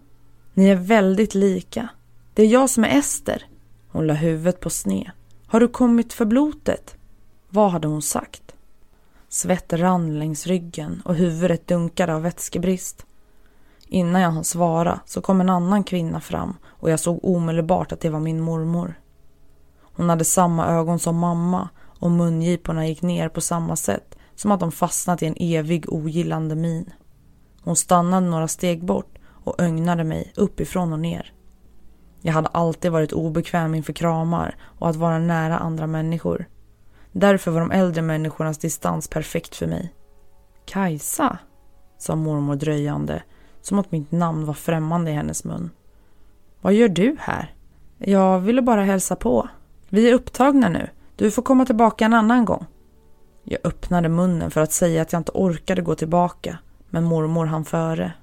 Ni 0.53 0.69
är 0.69 0.75
väldigt 0.75 1.35
lika. 1.35 1.89
Det 2.33 2.43
är 2.43 2.47
jag 2.47 2.69
som 2.69 2.83
är 2.83 2.97
Ester. 2.97 3.45
Hon 3.91 4.07
la 4.07 4.13
huvudet 4.13 4.59
på 4.59 4.69
sne. 4.69 5.11
Har 5.47 5.59
du 5.59 5.67
kommit 5.67 6.13
för 6.13 6.25
blotet? 6.25 6.95
Vad 7.49 7.71
hade 7.71 7.87
hon 7.87 8.01
sagt? 8.01 8.55
Svett 9.29 9.73
rann 9.73 10.19
längs 10.19 10.47
ryggen 10.47 11.01
och 11.05 11.15
huvudet 11.15 11.67
dunkade 11.67 12.15
av 12.15 12.21
vätskebrist. 12.21 13.05
Innan 13.87 14.21
jag 14.21 14.31
hann 14.31 14.43
svara 14.43 14.99
så 15.05 15.21
kom 15.21 15.41
en 15.41 15.49
annan 15.49 15.83
kvinna 15.83 16.21
fram 16.21 16.57
och 16.65 16.89
jag 16.89 16.99
såg 16.99 17.19
omedelbart 17.25 17.91
att 17.91 17.99
det 17.99 18.09
var 18.09 18.19
min 18.19 18.41
mormor. 18.41 18.99
Hon 19.81 20.09
hade 20.09 20.25
samma 20.25 20.67
ögon 20.67 20.99
som 20.99 21.17
mamma 21.17 21.69
och 21.99 22.11
mungiporna 22.11 22.87
gick 22.87 23.01
ner 23.01 23.29
på 23.29 23.41
samma 23.41 23.75
sätt 23.75 24.15
som 24.35 24.51
att 24.51 24.59
de 24.59 24.71
fastnat 24.71 25.23
i 25.23 25.25
en 25.25 25.35
evig 25.39 25.93
ogillande 25.93 26.55
min. 26.55 26.93
Hon 27.61 27.75
stannade 27.75 28.27
några 28.27 28.47
steg 28.47 28.85
bort 28.85 29.17
och 29.27 29.61
ögnade 29.61 30.03
mig 30.03 30.33
uppifrån 30.35 30.93
och 30.93 30.99
ner. 30.99 31.33
Jag 32.21 32.33
hade 32.33 32.47
alltid 32.47 32.91
varit 32.91 33.13
obekväm 33.13 33.75
inför 33.75 33.93
kramar 33.93 34.57
och 34.61 34.89
att 34.89 34.95
vara 34.95 35.19
nära 35.19 35.57
andra 35.57 35.87
människor. 35.87 36.45
Därför 37.11 37.51
var 37.51 37.59
de 37.59 37.71
äldre 37.71 38.01
människornas 38.01 38.57
distans 38.57 39.07
perfekt 39.07 39.55
för 39.55 39.67
mig. 39.67 39.93
Kajsa, 40.65 41.37
sa 41.97 42.15
mormor 42.15 42.55
dröjande, 42.55 43.23
som 43.61 43.79
att 43.79 43.91
mitt 43.91 44.11
namn 44.11 44.45
var 44.45 44.53
främmande 44.53 45.11
i 45.11 45.13
hennes 45.13 45.43
mun. 45.43 45.69
Vad 46.61 46.73
gör 46.73 46.89
du 46.89 47.15
här? 47.19 47.55
Jag 47.97 48.39
ville 48.39 48.61
bara 48.61 48.83
hälsa 48.83 49.15
på. 49.15 49.49
Vi 49.89 50.09
är 50.09 50.13
upptagna 50.13 50.69
nu. 50.69 50.89
Du 51.15 51.31
får 51.31 51.41
komma 51.41 51.65
tillbaka 51.65 52.05
en 52.05 52.13
annan 52.13 52.45
gång. 52.45 52.65
Jag 53.43 53.59
öppnade 53.63 54.09
munnen 54.09 54.51
för 54.51 54.61
att 54.61 54.71
säga 54.71 55.01
att 55.01 55.13
jag 55.13 55.19
inte 55.19 55.31
orkade 55.33 55.81
gå 55.81 55.95
tillbaka, 55.95 56.57
men 56.89 57.03
mormor 57.03 57.45
hann 57.45 57.65
före. 57.65 58.13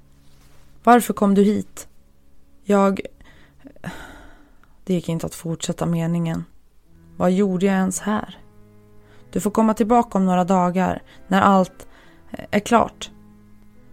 Varför 0.85 1.15
kom 1.15 1.35
du 1.35 1.43
hit? 1.43 1.89
Jag... 2.65 3.01
Det 4.85 4.95
gick 4.95 5.09
inte 5.09 5.27
att 5.27 5.35
fortsätta 5.35 5.87
meningen. 5.87 6.45
Vad 7.17 7.33
gjorde 7.33 7.67
jag 7.67 7.75
ens 7.75 8.01
här? 8.01 8.39
Du 9.31 9.41
får 9.41 9.51
komma 9.51 9.75
tillbaka 9.75 10.19
om 10.19 10.27
några 10.27 10.45
dagar, 10.45 11.03
när 11.29 11.41
allt 11.41 11.87
är 12.51 12.61
klart. 12.61 13.11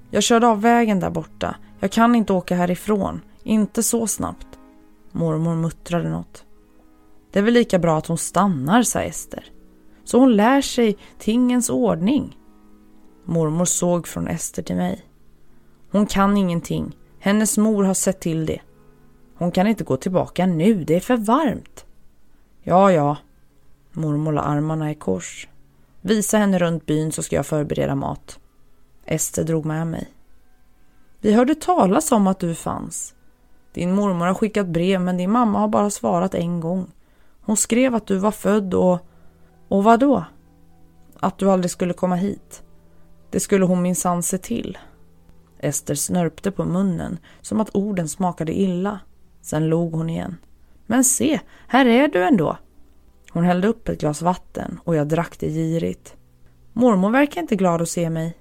Jag 0.09 0.23
körde 0.23 0.47
av 0.47 0.61
vägen 0.61 0.99
där 0.99 1.09
borta. 1.09 1.55
Jag 1.79 1.91
kan 1.91 2.15
inte 2.15 2.33
åka 2.33 2.55
härifrån. 2.55 3.21
Inte 3.43 3.83
så 3.83 4.07
snabbt. 4.07 4.47
Mormor 5.11 5.55
muttrade 5.55 6.09
något. 6.09 6.45
Det 7.31 7.39
är 7.39 7.43
väl 7.43 7.53
lika 7.53 7.79
bra 7.79 7.98
att 7.98 8.07
hon 8.07 8.17
stannar, 8.17 8.83
sa 8.83 9.01
Ester. 9.01 9.51
Så 10.03 10.19
hon 10.19 10.36
lär 10.36 10.62
sig 10.62 10.98
tingens 11.19 11.69
ordning. 11.69 12.38
Mormor 13.25 13.65
såg 13.65 14.07
från 14.07 14.27
Ester 14.27 14.63
till 14.63 14.75
mig. 14.75 15.05
Hon 15.91 16.05
kan 16.05 16.38
ingenting. 16.38 16.95
Hennes 17.19 17.57
mor 17.57 17.83
har 17.83 17.93
sett 17.93 18.19
till 18.19 18.45
det. 18.45 18.62
Hon 19.36 19.51
kan 19.51 19.67
inte 19.67 19.83
gå 19.83 19.98
tillbaka 19.98 20.45
nu, 20.45 20.83
det 20.83 20.95
är 20.95 21.00
för 21.00 21.17
varmt. 21.17 21.86
Ja, 22.63 22.91
ja. 22.91 23.17
Mormor 23.91 24.31
la 24.31 24.41
armarna 24.41 24.91
i 24.91 24.95
kors. 24.95 25.48
Visa 26.01 26.38
henne 26.38 26.59
runt 26.59 26.86
byn 26.86 27.12
så 27.12 27.24
ska 27.24 27.36
jag 27.36 27.45
förbereda 27.45 27.95
mat. 27.95 28.39
Ester 29.05 29.43
drog 29.43 29.65
med 29.65 29.88
mig. 29.88 30.07
Vi 31.21 31.33
hörde 31.33 31.55
talas 31.55 32.12
om 32.12 32.27
att 32.27 32.39
du 32.39 32.55
fanns. 32.55 33.15
Din 33.74 33.95
mormor 33.95 34.25
har 34.25 34.33
skickat 34.33 34.67
brev 34.67 35.01
men 35.01 35.17
din 35.17 35.31
mamma 35.31 35.59
har 35.59 35.67
bara 35.67 35.89
svarat 35.89 36.36
en 36.36 36.59
gång. 36.59 36.88
Hon 37.49 37.57
skrev 37.57 37.95
att 37.95 38.07
du 38.07 38.17
var 38.17 38.31
född 38.31 38.73
och... 38.73 38.99
Och 39.67 39.83
vad 39.83 39.99
då? 39.99 40.25
Att 41.19 41.37
du 41.37 41.51
aldrig 41.51 41.71
skulle 41.71 41.93
komma 41.93 42.15
hit. 42.15 42.63
Det 43.29 43.39
skulle 43.39 43.65
hon 43.65 43.81
minsann 43.81 44.23
se 44.23 44.37
till. 44.37 44.77
Ester 45.59 45.95
snörpte 45.95 46.51
på 46.51 46.65
munnen 46.65 47.17
som 47.41 47.59
att 47.59 47.75
orden 47.75 48.09
smakade 48.09 48.59
illa. 48.59 48.99
Sen 49.41 49.69
log 49.69 49.93
hon 49.93 50.09
igen. 50.09 50.35
Men 50.85 51.03
se, 51.03 51.39
här 51.67 51.85
är 51.85 52.07
du 52.07 52.23
ändå. 52.23 52.57
Hon 53.31 53.43
hällde 53.43 53.67
upp 53.67 53.89
ett 53.89 53.99
glas 53.99 54.21
vatten 54.21 54.79
och 54.83 54.95
jag 54.95 55.07
drack 55.07 55.39
det 55.39 55.49
girigt. 55.49 56.15
Mormor 56.73 57.09
verkar 57.09 57.41
inte 57.41 57.55
glad 57.55 57.81
att 57.81 57.89
se 57.89 58.09
mig. 58.09 58.37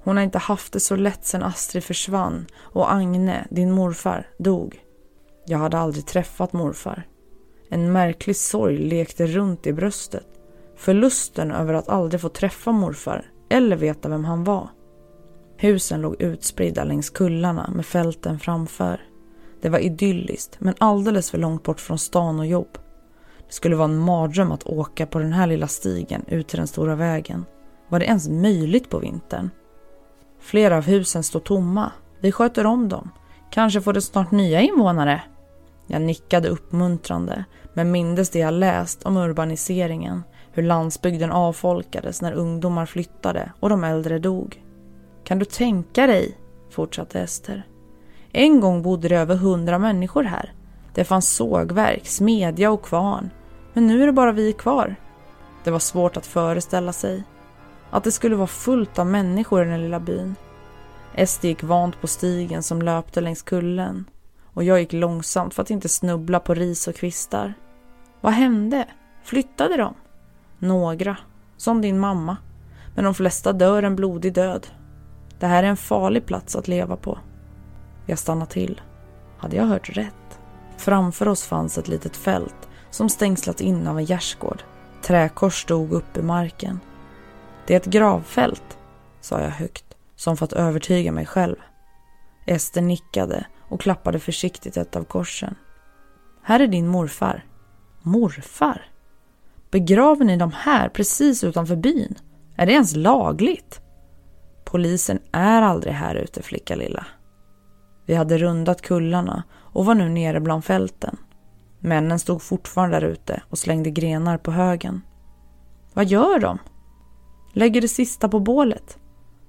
Hon 0.00 0.16
har 0.16 0.24
inte 0.24 0.38
haft 0.38 0.72
det 0.72 0.80
så 0.80 0.96
lätt 0.96 1.24
sedan 1.24 1.42
Astrid 1.42 1.84
försvann 1.84 2.46
och 2.58 2.92
Agne, 2.92 3.46
din 3.50 3.70
morfar, 3.70 4.28
dog. 4.38 4.84
Jag 5.46 5.58
hade 5.58 5.78
aldrig 5.78 6.06
träffat 6.06 6.52
morfar. 6.52 7.06
En 7.74 7.92
märklig 7.92 8.36
sorg 8.36 8.78
lekte 8.78 9.26
runt 9.26 9.66
i 9.66 9.72
bröstet. 9.72 10.26
Förlusten 10.76 11.52
över 11.52 11.74
att 11.74 11.88
aldrig 11.88 12.20
få 12.20 12.28
träffa 12.28 12.72
morfar 12.72 13.30
eller 13.48 13.76
veta 13.76 14.08
vem 14.08 14.24
han 14.24 14.44
var. 14.44 14.68
Husen 15.56 16.00
låg 16.00 16.22
utspridda 16.22 16.84
längs 16.84 17.10
kullarna 17.10 17.70
med 17.74 17.86
fälten 17.86 18.38
framför. 18.38 19.00
Det 19.62 19.68
var 19.68 19.78
idylliskt 19.78 20.56
men 20.60 20.74
alldeles 20.78 21.30
för 21.30 21.38
långt 21.38 21.62
bort 21.62 21.80
från 21.80 21.98
stan 21.98 22.38
och 22.38 22.46
jobb. 22.46 22.78
Det 23.46 23.54
skulle 23.54 23.76
vara 23.76 23.88
en 23.88 23.98
mardröm 23.98 24.52
att 24.52 24.66
åka 24.66 25.06
på 25.06 25.18
den 25.18 25.32
här 25.32 25.46
lilla 25.46 25.68
stigen 25.68 26.24
ut 26.28 26.48
till 26.48 26.58
den 26.58 26.66
stora 26.66 26.94
vägen. 26.94 27.44
Var 27.88 27.98
det 27.98 28.06
ens 28.06 28.28
möjligt 28.28 28.90
på 28.90 28.98
vintern? 28.98 29.50
Flera 30.40 30.76
av 30.76 30.84
husen 30.84 31.22
står 31.22 31.40
tomma. 31.40 31.92
Vi 32.20 32.32
sköter 32.32 32.66
om 32.66 32.88
dem. 32.88 33.10
Kanske 33.50 33.80
får 33.80 33.92
det 33.92 34.00
snart 34.00 34.30
nya 34.30 34.60
invånare. 34.60 35.22
Jag 35.86 36.02
nickade 36.02 36.48
uppmuntrande, 36.48 37.44
men 37.74 37.90
mindes 37.90 38.30
det 38.30 38.38
jag 38.38 38.54
läst 38.54 39.02
om 39.02 39.16
urbaniseringen, 39.16 40.22
hur 40.52 40.62
landsbygden 40.62 41.32
avfolkades 41.32 42.22
när 42.22 42.32
ungdomar 42.32 42.86
flyttade 42.86 43.52
och 43.60 43.68
de 43.68 43.84
äldre 43.84 44.18
dog. 44.18 44.62
Kan 45.24 45.38
du 45.38 45.44
tänka 45.44 46.06
dig, 46.06 46.38
fortsatte 46.70 47.20
Ester. 47.20 47.66
En 48.32 48.60
gång 48.60 48.82
bodde 48.82 49.08
det 49.08 49.16
över 49.16 49.36
hundra 49.36 49.78
människor 49.78 50.22
här. 50.22 50.52
Det 50.94 51.04
fanns 51.04 51.28
sågverk, 51.28 52.06
smedja 52.06 52.70
och 52.70 52.84
kvarn. 52.84 53.30
Men 53.72 53.86
nu 53.86 54.02
är 54.02 54.06
det 54.06 54.12
bara 54.12 54.32
vi 54.32 54.52
kvar. 54.52 54.96
Det 55.64 55.70
var 55.70 55.78
svårt 55.78 56.16
att 56.16 56.26
föreställa 56.26 56.92
sig. 56.92 57.24
Att 57.90 58.04
det 58.04 58.12
skulle 58.12 58.36
vara 58.36 58.46
fullt 58.46 58.98
av 58.98 59.06
människor 59.06 59.66
i 59.66 59.70
den 59.70 59.82
lilla 59.82 60.00
byn. 60.00 60.34
Ester 61.14 61.48
gick 61.48 61.62
vant 61.62 62.00
på 62.00 62.06
stigen 62.06 62.62
som 62.62 62.82
löpte 62.82 63.20
längs 63.20 63.42
kullen 63.42 64.04
och 64.54 64.64
jag 64.64 64.80
gick 64.80 64.92
långsamt 64.92 65.54
för 65.54 65.62
att 65.62 65.70
inte 65.70 65.88
snubbla 65.88 66.40
på 66.40 66.54
ris 66.54 66.88
och 66.88 66.94
kvistar. 66.94 67.54
Vad 68.20 68.32
hände? 68.32 68.88
Flyttade 69.22 69.76
de? 69.76 69.94
Några, 70.58 71.16
som 71.56 71.80
din 71.80 71.98
mamma. 71.98 72.36
Men 72.94 73.04
de 73.04 73.14
flesta 73.14 73.52
dör 73.52 73.82
en 73.82 73.96
blodig 73.96 74.34
död. 74.34 74.66
Det 75.38 75.46
här 75.46 75.62
är 75.62 75.68
en 75.68 75.76
farlig 75.76 76.26
plats 76.26 76.56
att 76.56 76.68
leva 76.68 76.96
på. 76.96 77.18
Jag 78.06 78.18
stannade 78.18 78.50
till. 78.50 78.80
Hade 79.38 79.56
jag 79.56 79.64
hört 79.64 79.96
rätt? 79.96 80.38
Framför 80.76 81.28
oss 81.28 81.44
fanns 81.44 81.78
ett 81.78 81.88
litet 81.88 82.16
fält 82.16 82.68
som 82.90 83.08
stängslats 83.08 83.60
in 83.60 83.86
av 83.86 83.98
en 83.98 84.04
gärdsgård. 84.04 84.62
Träkors 85.02 85.62
stod 85.62 85.92
upp 85.92 86.16
i 86.16 86.22
marken. 86.22 86.80
Det 87.66 87.74
är 87.74 87.76
ett 87.76 87.86
gravfält, 87.86 88.78
sa 89.20 89.40
jag 89.40 89.50
högt, 89.50 89.84
som 90.16 90.36
för 90.36 90.44
att 90.44 90.52
övertyga 90.52 91.12
mig 91.12 91.26
själv. 91.26 91.56
Ester 92.46 92.82
nickade 92.82 93.46
och 93.68 93.80
klappade 93.80 94.18
försiktigt 94.18 94.76
ett 94.76 94.96
av 94.96 95.04
korsen. 95.04 95.54
Här 96.42 96.60
är 96.60 96.66
din 96.66 96.88
morfar. 96.88 97.44
Morfar? 98.02 98.82
Begraver 99.70 100.24
ni 100.24 100.36
dem 100.36 100.52
här 100.54 100.88
precis 100.88 101.44
utanför 101.44 101.76
byn? 101.76 102.14
Är 102.56 102.66
det 102.66 102.72
ens 102.72 102.96
lagligt? 102.96 103.80
Polisen 104.64 105.18
är 105.32 105.62
aldrig 105.62 105.92
här 105.94 106.14
ute, 106.14 106.42
flicka 106.42 106.76
lilla. 106.76 107.06
Vi 108.06 108.14
hade 108.14 108.38
rundat 108.38 108.82
kullarna 108.82 109.42
och 109.54 109.86
var 109.86 109.94
nu 109.94 110.08
nere 110.08 110.40
bland 110.40 110.64
fälten. 110.64 111.16
Männen 111.78 112.18
stod 112.18 112.42
fortfarande 112.42 113.00
där 113.00 113.06
ute 113.06 113.42
och 113.48 113.58
slängde 113.58 113.90
grenar 113.90 114.38
på 114.38 114.50
högen. 114.50 115.02
Vad 115.94 116.06
gör 116.06 116.38
de? 116.38 116.58
Lägger 117.52 117.80
det 117.80 117.88
sista 117.88 118.28
på 118.28 118.40
bålet. 118.40 118.98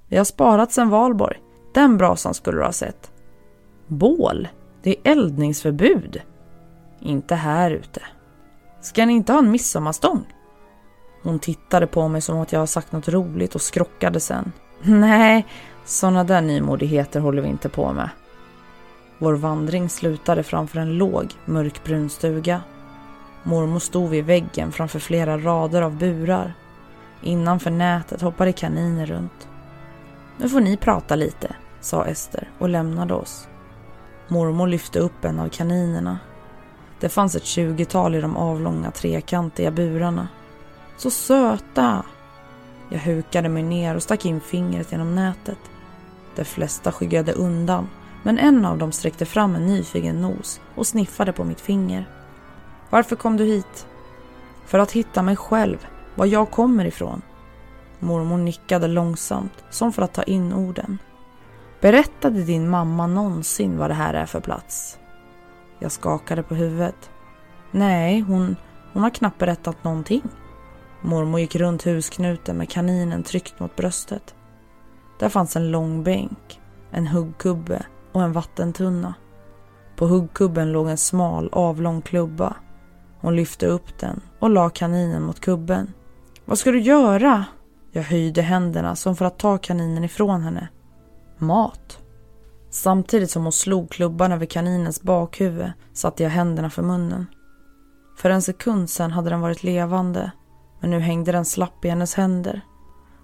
Vi 0.08 0.18
har 0.18 0.26
sparat 0.26 0.72
sen 0.72 0.90
valborg. 0.90 1.38
Den 1.74 1.98
brasan 1.98 2.34
skulle 2.34 2.58
du 2.58 2.64
ha 2.64 2.72
sett. 2.72 3.12
Bål? 3.88 4.48
Det 4.82 4.90
är 4.90 5.12
eldningsförbud. 5.12 6.22
Inte 7.00 7.36
här 7.36 7.72
ute. 7.72 8.02
Ska 8.82 9.06
ni 9.06 9.14
inte 9.14 9.32
ha 9.32 9.40
en 9.40 9.52
midsommarstång? 9.52 10.26
Hon 11.24 11.40
tittade 11.40 11.88
på 11.88 12.08
mig 12.08 12.22
som 12.22 12.40
att 12.40 12.52
jag 12.52 12.70
sagt 12.70 12.92
något 12.92 13.10
roligt 13.10 13.56
och 13.56 13.62
skrockade 13.62 14.20
sen. 14.20 14.52
Nej, 14.82 15.46
sådana 15.86 16.24
där 16.24 16.42
nymodigheter 16.42 17.20
håller 17.20 17.42
vi 17.42 17.48
inte 17.48 17.70
på 17.70 17.94
med. 17.94 18.10
Vår 19.18 19.34
vandring 19.34 19.90
slutade 19.90 20.44
framför 20.44 20.80
en 20.80 20.98
låg, 20.98 21.34
mörkbrun 21.46 22.10
stuga. 22.10 22.62
Mormor 23.44 23.80
stod 23.80 24.10
vid 24.10 24.26
väggen 24.26 24.72
framför 24.72 25.00
flera 25.00 25.38
rader 25.38 25.82
av 25.82 25.98
burar. 25.98 26.54
Innanför 27.22 27.72
nätet 27.72 28.22
hoppade 28.22 28.52
kaniner 28.52 29.06
runt. 29.06 29.48
Nu 30.38 30.50
får 30.50 30.60
ni 30.60 30.78
prata 30.78 31.16
lite, 31.16 31.56
sa 31.82 32.06
Ester 32.06 32.50
och 32.60 32.70
lämnade 32.70 33.14
oss. 33.14 33.48
Mormor 34.28 34.68
lyfte 34.68 35.00
upp 35.00 35.26
en 35.26 35.40
av 35.40 35.50
kaninerna. 35.50 36.20
Det 37.00 37.10
fanns 37.10 37.36
ett 37.36 37.46
tjugotal 37.46 38.16
i 38.16 38.22
de 38.22 38.38
avlånga 38.38 38.92
trekantiga 38.92 39.72
burarna. 39.72 40.28
Så 40.98 41.12
söta! 41.12 42.04
Jag 42.90 43.00
hukade 43.00 43.50
mig 43.50 43.64
ner 43.64 43.96
och 43.96 44.04
stack 44.04 44.26
in 44.26 44.42
fingret 44.42 44.92
genom 44.92 45.16
nätet. 45.16 45.60
De 46.36 46.46
flesta 46.46 46.92
skyggade 46.92 47.34
undan, 47.34 47.90
men 48.24 48.38
en 48.38 48.66
av 48.66 48.78
dem 48.78 48.92
sträckte 48.92 49.26
fram 49.26 49.56
en 49.56 49.66
nyfiken 49.66 50.22
nos 50.22 50.62
och 50.76 50.88
sniffade 50.88 51.34
på 51.34 51.44
mitt 51.44 51.62
finger. 51.62 52.10
Varför 52.90 53.16
kom 53.16 53.38
du 53.38 53.44
hit? 53.44 53.88
För 54.66 54.80
att 54.80 54.92
hitta 54.92 55.22
mig 55.22 55.36
själv, 55.36 55.88
var 56.16 56.26
jag 56.26 56.52
kommer 56.52 56.86
ifrån. 56.86 57.22
Mormor 58.00 58.38
nickade 58.38 58.88
långsamt, 58.88 59.64
som 59.70 59.94
för 59.94 60.02
att 60.02 60.14
ta 60.14 60.24
in 60.24 60.54
orden. 60.54 60.98
Berättade 61.86 62.44
din 62.44 62.70
mamma 62.70 63.08
någonsin 63.08 63.78
vad 63.78 63.90
det 63.90 63.94
här 63.94 64.14
är 64.14 64.26
för 64.26 64.40
plats? 64.40 65.00
Jag 65.80 65.92
skakade 65.92 66.44
på 66.44 66.56
huvudet. 66.56 67.10
Nej, 67.72 68.20
hon, 68.20 68.56
hon 68.94 69.04
har 69.04 69.10
knappt 69.10 69.38
berättat 69.38 69.84
någonting. 69.84 70.22
Mormor 71.02 71.40
gick 71.40 71.56
runt 71.56 71.86
husknuten 71.86 72.58
med 72.58 72.70
kaninen 72.70 73.24
tryckt 73.24 73.60
mot 73.60 73.76
bröstet. 73.76 74.36
Där 75.20 75.30
fanns 75.30 75.56
en 75.56 75.72
lång 75.72 76.04
bänk, 76.04 76.62
en 76.92 77.08
huggkubbe 77.08 77.86
och 78.12 78.22
en 78.24 78.34
vattentunna. 78.34 79.14
På 79.96 80.08
huggkubben 80.08 80.72
låg 80.72 80.90
en 80.90 80.98
smal 80.98 81.50
avlång 81.52 82.02
klubba. 82.02 82.56
Hon 83.22 83.36
lyfte 83.36 83.68
upp 83.68 84.00
den 84.00 84.22
och 84.40 84.50
la 84.50 84.70
kaninen 84.70 85.24
mot 85.24 85.40
kubben. 85.40 85.94
Vad 86.46 86.58
ska 86.58 86.72
du 86.72 86.80
göra? 86.80 87.46
Jag 87.92 88.04
höjde 88.04 88.42
händerna 88.42 88.96
som 88.96 89.16
för 89.16 89.26
att 89.26 89.40
ta 89.40 89.58
kaninen 89.58 90.04
ifrån 90.04 90.42
henne 90.42 90.70
mat. 91.42 92.00
Samtidigt 92.70 93.32
som 93.32 93.44
hon 93.44 93.52
slog 93.52 93.90
klubban 93.90 94.32
över 94.32 94.46
kaninens 94.46 95.02
bakhuvud 95.02 95.72
satte 95.94 96.24
jag 96.24 96.30
händerna 96.30 96.70
för 96.70 96.84
munnen. 96.84 97.26
För 98.18 98.30
en 98.30 98.42
sekund 98.42 98.90
sedan 98.90 99.12
hade 99.12 99.30
den 99.30 99.42
varit 99.42 99.64
levande 99.64 100.32
men 100.80 100.90
nu 100.90 101.00
hängde 101.00 101.32
den 101.32 101.46
slapp 101.46 101.86
i 101.86 101.90
hennes 101.90 102.16
händer. 102.16 102.62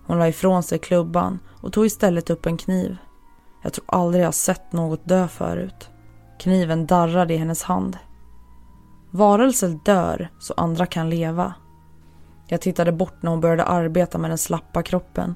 Hon 0.08 0.20
la 0.20 0.28
ifrån 0.28 0.64
sig 0.64 0.80
klubban 0.80 1.40
och 1.62 1.74
tog 1.74 1.86
istället 1.86 2.30
upp 2.30 2.46
en 2.46 2.58
kniv. 2.58 2.98
Jag 3.64 3.74
tror 3.74 3.86
aldrig 3.88 4.24
jag 4.24 4.34
sett 4.34 4.74
något 4.74 5.08
dö 5.08 5.28
förut. 5.28 5.90
Kniven 6.40 6.86
darrade 6.86 7.34
i 7.34 7.38
hennes 7.38 7.64
hand. 7.64 7.98
Varelser 9.12 9.80
dör 9.86 10.30
så 10.40 10.54
andra 10.58 10.86
kan 10.86 11.10
leva. 11.10 11.54
Jag 12.48 12.62
tittade 12.62 12.92
bort 12.92 13.24
när 13.24 13.32
hon 13.32 13.42
började 13.42 13.64
arbeta 13.64 14.18
med 14.18 14.32
den 14.32 14.38
slappa 14.38 14.84
kroppen 14.84 15.36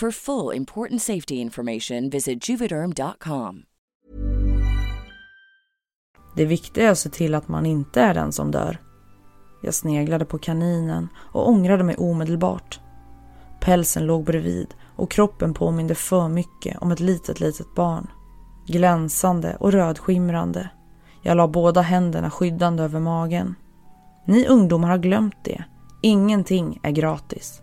For 0.00 0.10
full 0.10 0.56
important 0.56 1.02
safety 1.02 1.34
information, 1.34 2.10
visit 2.10 2.48
juvederm.com. 2.48 3.62
Det 6.36 6.44
viktiga 6.44 6.86
är 6.86 6.90
att 6.90 6.98
se 6.98 7.10
till 7.10 7.34
att 7.34 7.48
man 7.48 7.66
inte 7.66 8.00
är 8.00 8.14
den 8.14 8.32
som 8.32 8.50
dör. 8.50 8.78
Jag 9.62 9.74
sneglade 9.74 10.24
på 10.24 10.38
kaninen 10.38 11.08
och 11.32 11.48
ångrade 11.48 11.84
mig 11.84 11.96
omedelbart. 11.96 12.80
Pälsen 13.60 14.06
låg 14.06 14.24
bredvid 14.24 14.74
och 14.96 15.10
kroppen 15.10 15.54
påminde 15.54 15.94
för 15.94 16.28
mycket 16.28 16.78
om 16.78 16.90
ett 16.90 17.00
litet, 17.00 17.40
litet 17.40 17.74
barn. 17.74 18.06
Glänsande 18.66 19.56
och 19.60 19.72
rödskimrande. 19.72 20.70
Jag 21.22 21.36
la 21.36 21.48
båda 21.48 21.80
händerna 21.80 22.30
skyddande 22.30 22.82
över 22.82 23.00
magen. 23.00 23.54
Ni 24.26 24.46
ungdomar 24.46 24.88
har 24.88 24.98
glömt 24.98 25.44
det. 25.44 25.64
Ingenting 26.02 26.80
är 26.82 26.90
gratis. 26.90 27.62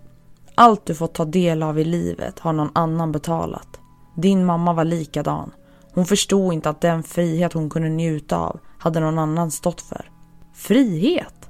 Allt 0.59 0.85
du 0.85 0.95
fått 0.95 1.13
ta 1.13 1.25
del 1.25 1.63
av 1.63 1.79
i 1.79 1.83
livet 1.83 2.39
har 2.39 2.53
någon 2.53 2.71
annan 2.73 3.11
betalat. 3.11 3.79
Din 4.15 4.45
mamma 4.45 4.73
var 4.73 4.85
likadan. 4.85 5.51
Hon 5.93 6.05
förstod 6.05 6.53
inte 6.53 6.69
att 6.69 6.81
den 6.81 7.03
frihet 7.03 7.53
hon 7.53 7.69
kunde 7.69 7.89
njuta 7.89 8.37
av 8.37 8.59
hade 8.77 8.99
någon 8.99 9.19
annan 9.19 9.51
stått 9.51 9.81
för. 9.81 10.11
Frihet? 10.53 11.49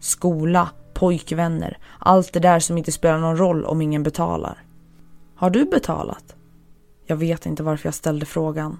Skola, 0.00 0.68
pojkvänner, 0.94 1.78
allt 1.98 2.32
det 2.32 2.40
där 2.40 2.60
som 2.60 2.78
inte 2.78 2.92
spelar 2.92 3.18
någon 3.18 3.36
roll 3.36 3.64
om 3.64 3.82
ingen 3.82 4.02
betalar. 4.02 4.62
Har 5.36 5.50
du 5.50 5.64
betalat? 5.64 6.34
Jag 7.06 7.16
vet 7.16 7.46
inte 7.46 7.62
varför 7.62 7.86
jag 7.86 7.94
ställde 7.94 8.26
frågan. 8.26 8.78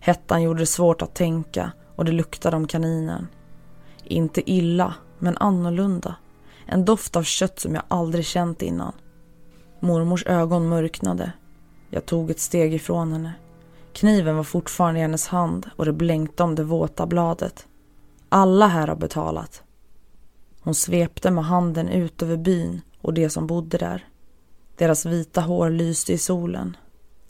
Hettan 0.00 0.42
gjorde 0.42 0.60
det 0.60 0.66
svårt 0.66 1.02
att 1.02 1.14
tänka 1.14 1.72
och 1.96 2.04
det 2.04 2.12
luktade 2.12 2.56
om 2.56 2.66
kaninen. 2.66 3.28
Inte 4.04 4.50
illa, 4.50 4.94
men 5.18 5.36
annorlunda. 5.36 6.16
En 6.66 6.84
doft 6.84 7.16
av 7.16 7.22
kött 7.22 7.60
som 7.60 7.74
jag 7.74 7.84
aldrig 7.88 8.24
känt 8.24 8.62
innan. 8.62 8.92
Mormors 9.80 10.26
ögon 10.26 10.68
mörknade. 10.68 11.32
Jag 11.90 12.06
tog 12.06 12.30
ett 12.30 12.40
steg 12.40 12.74
ifrån 12.74 13.12
henne. 13.12 13.32
Kniven 13.92 14.36
var 14.36 14.44
fortfarande 14.44 15.00
i 15.00 15.02
hennes 15.02 15.26
hand 15.26 15.70
och 15.76 15.84
det 15.84 15.92
blänkte 15.92 16.42
om 16.42 16.54
det 16.54 16.64
våta 16.64 17.06
bladet. 17.06 17.66
Alla 18.28 18.66
här 18.66 18.88
har 18.88 18.96
betalat. 18.96 19.62
Hon 20.60 20.74
svepte 20.74 21.30
med 21.30 21.44
handen 21.44 21.88
ut 21.88 22.22
över 22.22 22.36
byn 22.36 22.80
och 23.00 23.14
de 23.14 23.30
som 23.30 23.46
bodde 23.46 23.78
där. 23.78 24.08
Deras 24.76 25.06
vita 25.06 25.40
hår 25.40 25.70
lyste 25.70 26.12
i 26.12 26.18
solen. 26.18 26.76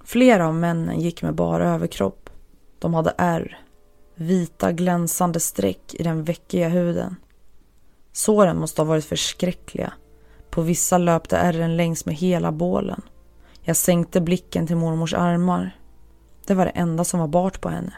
Flera 0.05 0.49
av 0.49 0.55
männen 0.55 1.01
gick 1.01 1.23
med 1.23 1.35
bara 1.35 1.69
överkropp. 1.69 2.31
De 2.79 2.95
hade 2.95 3.15
ärr. 3.19 3.59
Vita 4.15 4.73
glänsande 4.73 5.41
streck 5.41 5.95
i 5.95 6.03
den 6.03 6.25
väckiga 6.25 6.69
huden. 6.69 7.17
Såren 8.17 8.59
måste 8.59 8.83
ha 8.83 8.87
varit 8.87 9.05
förskräckliga. 9.05 9.93
På 10.51 10.63
vissa 10.63 10.99
löpte 10.99 11.37
ärren 11.37 11.77
längs 11.77 12.07
med 12.07 12.15
hela 12.15 12.53
bålen. 12.53 13.03
Jag 13.63 13.77
sänkte 13.77 14.21
blicken 14.21 14.67
till 14.67 14.77
mormors 14.77 15.15
armar. 15.15 15.79
Det 16.47 16.55
var 16.55 16.65
det 16.65 16.71
enda 16.71 17.05
som 17.05 17.21
var 17.21 17.29
bart 17.29 17.61
på 17.61 17.69
henne. 17.69 17.93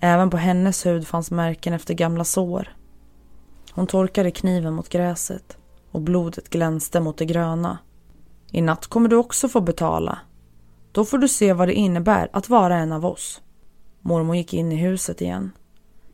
Även 0.00 0.30
på 0.30 0.36
hennes 0.36 0.86
hud 0.86 1.06
fanns 1.06 1.30
märken 1.30 1.72
efter 1.72 1.94
gamla 1.94 2.24
sår. 2.24 2.76
Hon 3.72 3.86
torkade 3.86 4.30
kniven 4.30 4.74
mot 4.74 4.88
gräset 4.88 5.56
och 5.90 6.00
blodet 6.00 6.50
glänste 6.50 7.00
mot 7.00 7.18
det 7.18 7.24
gröna. 7.24 7.78
I 8.50 8.60
natt 8.60 8.86
kommer 8.86 9.08
du 9.08 9.16
också 9.16 9.48
få 9.48 9.60
betala. 9.60 10.18
Då 10.92 11.04
får 11.04 11.18
du 11.18 11.28
se 11.28 11.52
vad 11.52 11.68
det 11.68 11.74
innebär 11.74 12.28
att 12.32 12.48
vara 12.48 12.76
en 12.76 12.92
av 12.92 13.06
oss. 13.06 13.42
Mormor 14.00 14.36
gick 14.36 14.54
in 14.54 14.72
i 14.72 14.76
huset 14.76 15.20
igen. 15.20 15.52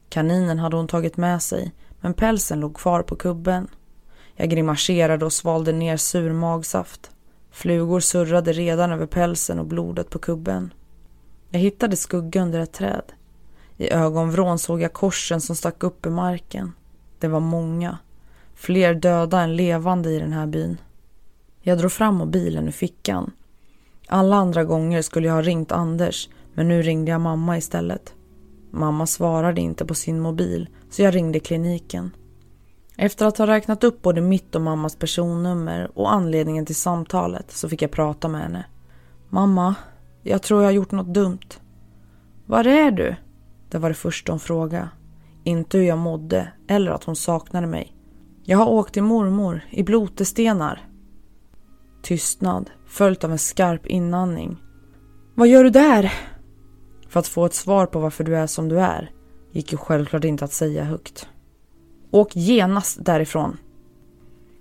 Kaninen 0.09 0.59
hade 0.59 0.77
hon 0.77 0.89
tagit 0.89 1.17
med 1.17 1.43
sig 1.43 1.73
men 2.03 2.15
pälsen 2.15 2.61
låg 2.61 2.77
kvar 2.77 3.03
på 3.03 3.17
kubben. 3.17 3.69
Jag 4.35 4.51
grimaserade 4.51 5.25
och 5.25 5.33
svalde 5.33 5.73
ner 5.73 5.97
sur 5.97 6.33
magsaft. 6.33 7.11
Flugor 7.51 8.01
surrade 8.01 8.53
redan 8.53 8.93
över 8.93 9.07
pälsen 9.07 9.59
och 9.59 9.67
blodet 9.67 10.11
på 10.11 10.19
kubben. 10.19 10.73
Jag 11.51 11.61
hittade 11.61 11.97
skugga 11.97 12.43
under 12.43 12.61
ett 12.61 12.73
träd. 12.73 13.13
I 13.77 13.91
ögonvrån 13.91 14.59
såg 14.59 14.81
jag 14.81 14.93
korsen 14.93 15.41
som 15.41 15.57
stack 15.57 15.83
upp 15.83 16.07
i 16.07 16.11
marken. 16.11 16.73
Det 17.19 17.29
var 17.29 17.41
många. 17.41 17.99
Fler 18.55 18.95
döda 18.95 19.41
än 19.41 19.57
levande 19.57 20.11
i 20.11 20.19
den 20.19 20.33
här 20.33 20.47
byn. 20.47 20.77
Jag 21.61 21.79
drog 21.79 21.93
fram 21.93 22.15
mobilen 22.15 22.69
ur 22.69 22.73
fickan. 22.73 23.31
Alla 24.09 24.37
andra 24.37 24.65
gånger 24.65 25.03
skulle 25.03 25.27
jag 25.27 25.35
ha 25.35 25.43
ringt 25.43 25.73
Anders 25.73 26.29
men 26.55 26.69
nu 26.69 26.83
ringde 26.83 27.11
jag 27.11 27.21
mamma 27.21 27.57
istället. 27.59 28.15
Mamma 28.71 29.07
svarade 29.07 29.61
inte 29.61 29.85
på 29.85 29.95
sin 29.95 30.21
mobil 30.21 30.69
så 30.93 31.03
jag 31.03 31.15
ringde 31.15 31.41
kliniken. 31.41 32.11
Efter 32.97 33.27
att 33.27 33.39
ha 33.39 33.47
räknat 33.47 33.85
upp 33.85 34.03
både 34.03 34.21
mitt 34.21 34.55
och 34.55 34.61
mammas 34.61 34.97
personnummer 34.97 35.91
och 35.95 36.13
anledningen 36.13 36.67
till 36.67 36.75
samtalet 36.77 37.51
så 37.51 37.69
fick 37.69 37.83
jag 37.83 37.91
prata 37.91 38.29
med 38.29 38.41
henne. 38.41 38.65
Mamma, 39.29 39.75
jag 40.23 40.43
tror 40.43 40.63
jag 40.63 40.69
har 40.69 40.73
gjort 40.73 40.91
något 40.91 41.15
dumt. 41.15 41.49
Var 42.47 42.67
är 42.67 42.91
du? 42.91 43.17
Det 43.71 43.79
var 43.79 43.89
det 43.89 43.95
första 43.95 44.33
hon 44.33 44.41
frågade. 44.41 44.89
Inte 45.45 45.79
hur 45.79 45.85
jag 45.85 45.99
mådde 45.99 46.53
eller 46.69 46.91
att 46.91 47.05
hon 47.05 47.17
saknade 47.17 47.67
mig. 47.67 47.97
Jag 48.45 48.59
har 48.59 48.69
åkt 48.69 48.95
till 48.95 49.03
mormor 49.03 49.61
i 49.71 49.83
Blotestenar. 49.83 50.89
Tystnad 52.03 52.71
följt 52.87 53.25
av 53.25 53.33
en 53.33 53.39
skarp 53.39 53.87
inandning. 53.87 54.63
Vad 55.35 55.49
gör 55.49 55.65
du 55.65 55.71
där? 55.71 56.13
För 57.09 57.21
att 57.21 57.29
få 57.29 57.47
ett 57.47 57.55
svar 57.55 57.87
på 57.87 58.01
varför 58.01 58.25
du 58.25 58.37
är 58.37 58.47
som 58.47 58.69
du 58.69 58.81
är 58.81 59.11
gick 59.53 59.73
ju 59.73 59.79
självklart 59.79 60.25
inte 60.25 60.45
att 60.45 60.53
säga 60.53 60.85
högt. 60.85 61.29
Åk 62.11 62.37
genast 62.37 63.05
därifrån. 63.05 63.57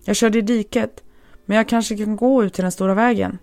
Jag 0.05 0.15
körde 0.15 0.37
i 0.37 0.41
diket, 0.41 1.03
men 1.45 1.57
jag 1.57 1.69
kanske 1.69 1.97
kan 1.97 2.15
gå 2.15 2.43
ut 2.43 2.53
till 2.53 2.63
den 2.63 2.71
stora 2.71 2.93
vägen. 2.93 3.37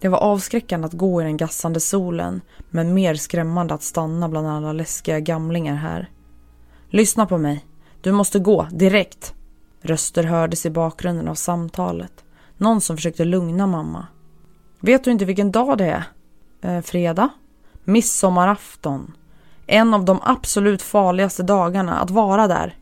Det 0.00 0.08
var 0.08 0.18
avskräckande 0.18 0.86
att 0.86 0.92
gå 0.92 1.22
i 1.22 1.24
den 1.24 1.36
gassande 1.36 1.80
solen, 1.80 2.40
men 2.70 2.94
mer 2.94 3.14
skrämmande 3.14 3.74
att 3.74 3.82
stanna 3.82 4.28
bland 4.28 4.46
alla 4.46 4.72
läskiga 4.72 5.20
gamlingar 5.20 5.74
här. 5.74 6.10
Lyssna 6.90 7.26
på 7.26 7.38
mig. 7.38 7.64
Du 8.00 8.12
måste 8.12 8.38
gå, 8.38 8.68
direkt. 8.72 9.34
Röster 9.80 10.24
hördes 10.24 10.66
i 10.66 10.70
bakgrunden 10.70 11.28
av 11.28 11.34
samtalet. 11.34 12.24
Någon 12.56 12.80
som 12.80 12.96
försökte 12.96 13.24
lugna 13.24 13.66
mamma. 13.66 14.06
Vet 14.80 15.04
du 15.04 15.10
inte 15.10 15.24
vilken 15.24 15.52
dag 15.52 15.78
det 15.78 15.84
är? 15.84 16.04
Eh, 16.60 16.82
fredag? 16.82 17.28
Midsommarafton. 17.84 19.12
En 19.70 19.94
av 19.94 20.04
de 20.04 20.18
absolut 20.22 20.82
farligaste 20.82 21.42
dagarna 21.42 21.98
att 21.98 22.10
vara 22.10 22.48
där. 22.48 22.76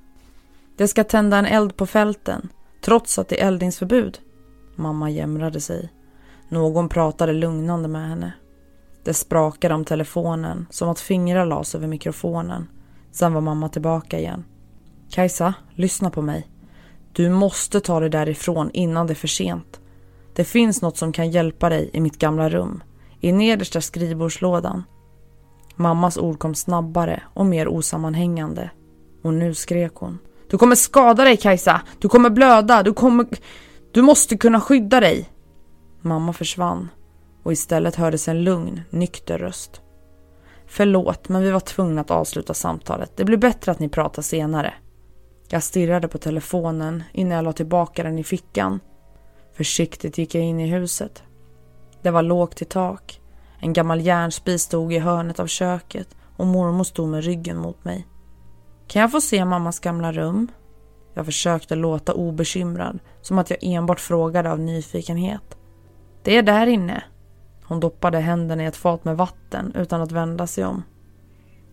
Det 0.76 0.88
ska 0.88 1.04
tända 1.04 1.36
en 1.36 1.46
eld 1.46 1.76
på 1.76 1.86
fälten, 1.86 2.48
trots 2.84 3.18
att 3.18 3.28
det 3.28 3.42
är 3.42 3.46
eldningsförbud. 3.46 4.18
Mamma 4.76 5.10
jämrade 5.10 5.60
sig. 5.60 5.92
Någon 6.48 6.88
pratade 6.88 7.32
lugnande 7.32 7.88
med 7.88 8.08
henne. 8.08 8.32
Det 9.04 9.14
sprakade 9.14 9.74
om 9.74 9.84
telefonen, 9.84 10.66
som 10.70 10.88
att 10.88 11.00
fingrar 11.00 11.46
lades 11.46 11.74
över 11.74 11.86
mikrofonen. 11.86 12.68
Sen 13.12 13.34
var 13.34 13.40
mamma 13.40 13.68
tillbaka 13.68 14.18
igen. 14.18 14.44
Kajsa, 15.10 15.54
lyssna 15.74 16.10
på 16.10 16.22
mig. 16.22 16.48
Du 17.12 17.30
måste 17.30 17.80
ta 17.80 18.00
dig 18.00 18.10
därifrån 18.10 18.70
innan 18.72 19.06
det 19.06 19.12
är 19.12 19.14
för 19.14 19.28
sent. 19.28 19.80
Det 20.34 20.44
finns 20.44 20.82
något 20.82 20.96
som 20.96 21.12
kan 21.12 21.30
hjälpa 21.30 21.68
dig 21.68 21.90
i 21.92 22.00
mitt 22.00 22.18
gamla 22.18 22.48
rum. 22.48 22.82
I 23.20 23.32
nedersta 23.32 23.80
skrivbordslådan. 23.80 24.82
Mammas 25.76 26.16
ord 26.16 26.38
kom 26.38 26.54
snabbare 26.54 27.22
och 27.34 27.46
mer 27.46 27.68
osammanhängande. 27.68 28.70
Och 29.22 29.34
nu 29.34 29.54
skrek 29.54 29.92
hon. 29.94 30.18
Du 30.50 30.58
kommer 30.58 30.76
skada 30.76 31.24
dig 31.24 31.36
Kajsa! 31.36 31.80
Du 31.98 32.08
kommer 32.08 32.30
blöda! 32.30 32.82
Du 32.82 32.92
kommer... 32.92 33.26
Du 33.92 34.02
måste 34.02 34.36
kunna 34.36 34.60
skydda 34.60 35.00
dig! 35.00 35.30
Mamma 36.00 36.32
försvann. 36.32 36.88
och 37.42 37.52
istället 37.52 37.94
hördes 37.94 38.28
en 38.28 38.44
lugn, 38.44 38.80
nykter 38.90 39.38
röst. 39.38 39.80
Förlåt, 40.66 41.28
men 41.28 41.42
vi 41.42 41.50
var 41.50 41.60
tvungna 41.60 42.00
att 42.00 42.10
avsluta 42.10 42.54
samtalet. 42.54 43.12
Det 43.16 43.24
blir 43.24 43.36
bättre 43.36 43.72
att 43.72 43.78
ni 43.78 43.88
pratar 43.88 44.22
senare. 44.22 44.74
Jag 45.48 45.62
stirrade 45.62 46.08
på 46.08 46.18
telefonen 46.18 47.02
innan 47.12 47.36
jag 47.36 47.44
la 47.44 47.52
tillbaka 47.52 48.02
den 48.02 48.18
i 48.18 48.24
fickan. 48.24 48.80
Försiktigt 49.56 50.18
gick 50.18 50.34
jag 50.34 50.44
in 50.44 50.60
i 50.60 50.66
huset. 50.66 51.22
Det 52.02 52.10
var 52.10 52.22
lågt 52.22 52.62
i 52.62 52.64
tak. 52.64 53.20
En 53.66 53.72
gammal 53.72 54.00
järnspis 54.00 54.62
stod 54.62 54.92
i 54.92 54.98
hörnet 54.98 55.40
av 55.40 55.46
köket 55.46 56.16
och 56.36 56.46
mormor 56.46 56.84
stod 56.84 57.08
med 57.08 57.24
ryggen 57.24 57.58
mot 57.58 57.84
mig. 57.84 58.06
Kan 58.86 59.02
jag 59.02 59.12
få 59.12 59.20
se 59.20 59.44
mammas 59.44 59.80
gamla 59.80 60.12
rum? 60.12 60.48
Jag 61.14 61.26
försökte 61.26 61.74
låta 61.74 62.12
obekymrad, 62.12 62.98
som 63.20 63.38
att 63.38 63.50
jag 63.50 63.58
enbart 63.62 64.00
frågade 64.00 64.52
av 64.52 64.60
nyfikenhet. 64.60 65.58
Det 66.22 66.36
är 66.36 66.42
där 66.42 66.66
inne. 66.66 67.04
Hon 67.64 67.80
doppade 67.80 68.18
händerna 68.18 68.62
i 68.62 68.66
ett 68.66 68.76
fat 68.76 69.04
med 69.04 69.16
vatten 69.16 69.72
utan 69.74 70.02
att 70.02 70.12
vända 70.12 70.46
sig 70.46 70.64
om. 70.64 70.82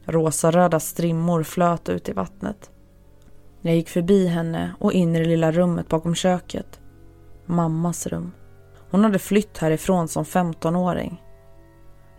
Rosaröda 0.05 0.79
strimmor 0.79 1.43
flöt 1.43 1.89
ut 1.89 2.09
i 2.09 2.13
vattnet. 2.13 2.71
Jag 3.61 3.75
gick 3.75 3.89
förbi 3.89 4.27
henne 4.27 4.73
och 4.79 4.93
in 4.93 5.15
i 5.15 5.19
det 5.19 5.25
lilla 5.25 5.51
rummet 5.51 5.87
bakom 5.87 6.15
köket. 6.15 6.79
Mammas 7.45 8.07
rum. 8.07 8.31
Hon 8.91 9.03
hade 9.03 9.19
flytt 9.19 9.57
härifrån 9.57 10.07
som 10.07 10.23
15-åring. 10.23 11.19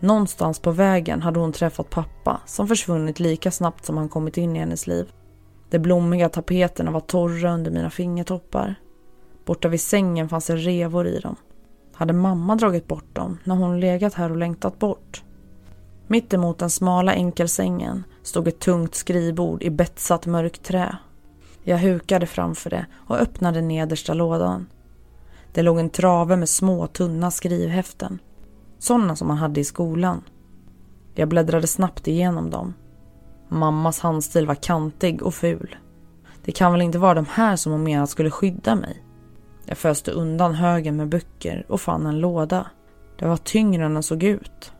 Någonstans 0.05 0.59
på 0.59 0.71
vägen 0.71 1.21
hade 1.21 1.39
hon 1.39 1.51
träffat 1.51 1.89
pappa 1.89 2.41
som 2.45 2.67
försvunnit 2.67 3.19
lika 3.19 3.51
snabbt 3.51 3.85
som 3.85 3.97
han 3.97 4.09
kommit 4.09 4.37
in 4.37 4.55
i 4.55 4.59
hennes 4.59 4.87
liv. 4.87 5.11
De 5.69 5.79
blommiga 5.79 6.29
tapeterna 6.29 6.91
var 6.91 6.99
torra 6.99 7.53
under 7.53 7.71
mina 7.71 7.89
fingertoppar. 7.89 8.75
Borta 9.45 9.67
vid 9.67 9.81
sängen 9.81 10.29
fanns 10.29 10.47
det 10.47 10.55
revor 10.55 11.07
i 11.07 11.19
dem. 11.19 11.35
Hade 11.93 12.13
mamma 12.13 12.55
dragit 12.55 12.87
bort 12.87 13.15
dem 13.15 13.37
när 13.43 13.55
hon 13.55 13.79
legat 13.79 14.13
här 14.13 14.29
och 14.29 14.37
längtat 14.37 14.79
bort? 14.79 15.23
Mitt 16.07 16.33
emot 16.33 16.59
den 16.59 16.69
smala 16.69 17.11
enkelsängen 17.11 18.03
stod 18.23 18.47
ett 18.47 18.59
tungt 18.59 18.95
skrivbord 18.95 19.63
i 19.63 19.69
betsat 19.69 20.25
mörkt 20.25 20.63
trä. 20.63 20.97
Jag 21.63 21.77
hukade 21.77 22.25
framför 22.25 22.69
det 22.69 22.85
och 23.07 23.17
öppnade 23.17 23.61
nedersta 23.61 24.13
lådan. 24.13 24.67
Det 25.53 25.61
låg 25.61 25.79
en 25.79 25.89
trave 25.89 26.35
med 26.35 26.49
små 26.49 26.87
tunna 26.87 27.31
skrivhäften. 27.31 28.19
Sådana 28.85 29.15
som 29.15 29.27
man 29.27 29.37
hade 29.37 29.59
i 29.59 29.63
skolan. 29.63 30.21
Jag 31.13 31.29
bläddrade 31.29 31.67
snabbt 31.67 32.07
igenom 32.07 32.49
dem. 32.49 32.73
Mammas 33.49 33.99
handstil 33.99 34.47
var 34.47 34.55
kantig 34.55 35.23
och 35.23 35.33
ful. 35.33 35.75
Det 36.43 36.51
kan 36.51 36.71
väl 36.71 36.81
inte 36.81 36.97
vara 36.97 37.13
de 37.13 37.25
här 37.29 37.55
som 37.55 37.71
hon 37.71 37.83
menat 37.83 38.09
skulle 38.09 38.31
skydda 38.31 38.75
mig? 38.75 39.03
Jag 39.65 39.77
föste 39.77 40.11
undan 40.11 40.53
högen 40.53 40.95
med 40.95 41.09
böcker 41.09 41.65
och 41.69 41.81
fann 41.81 42.05
en 42.05 42.19
låda. 42.19 42.67
Det 43.19 43.27
var 43.27 43.37
tyngre 43.37 43.85
än 43.85 43.93
den 43.93 44.03
såg 44.03 44.23
ut. 44.23 44.71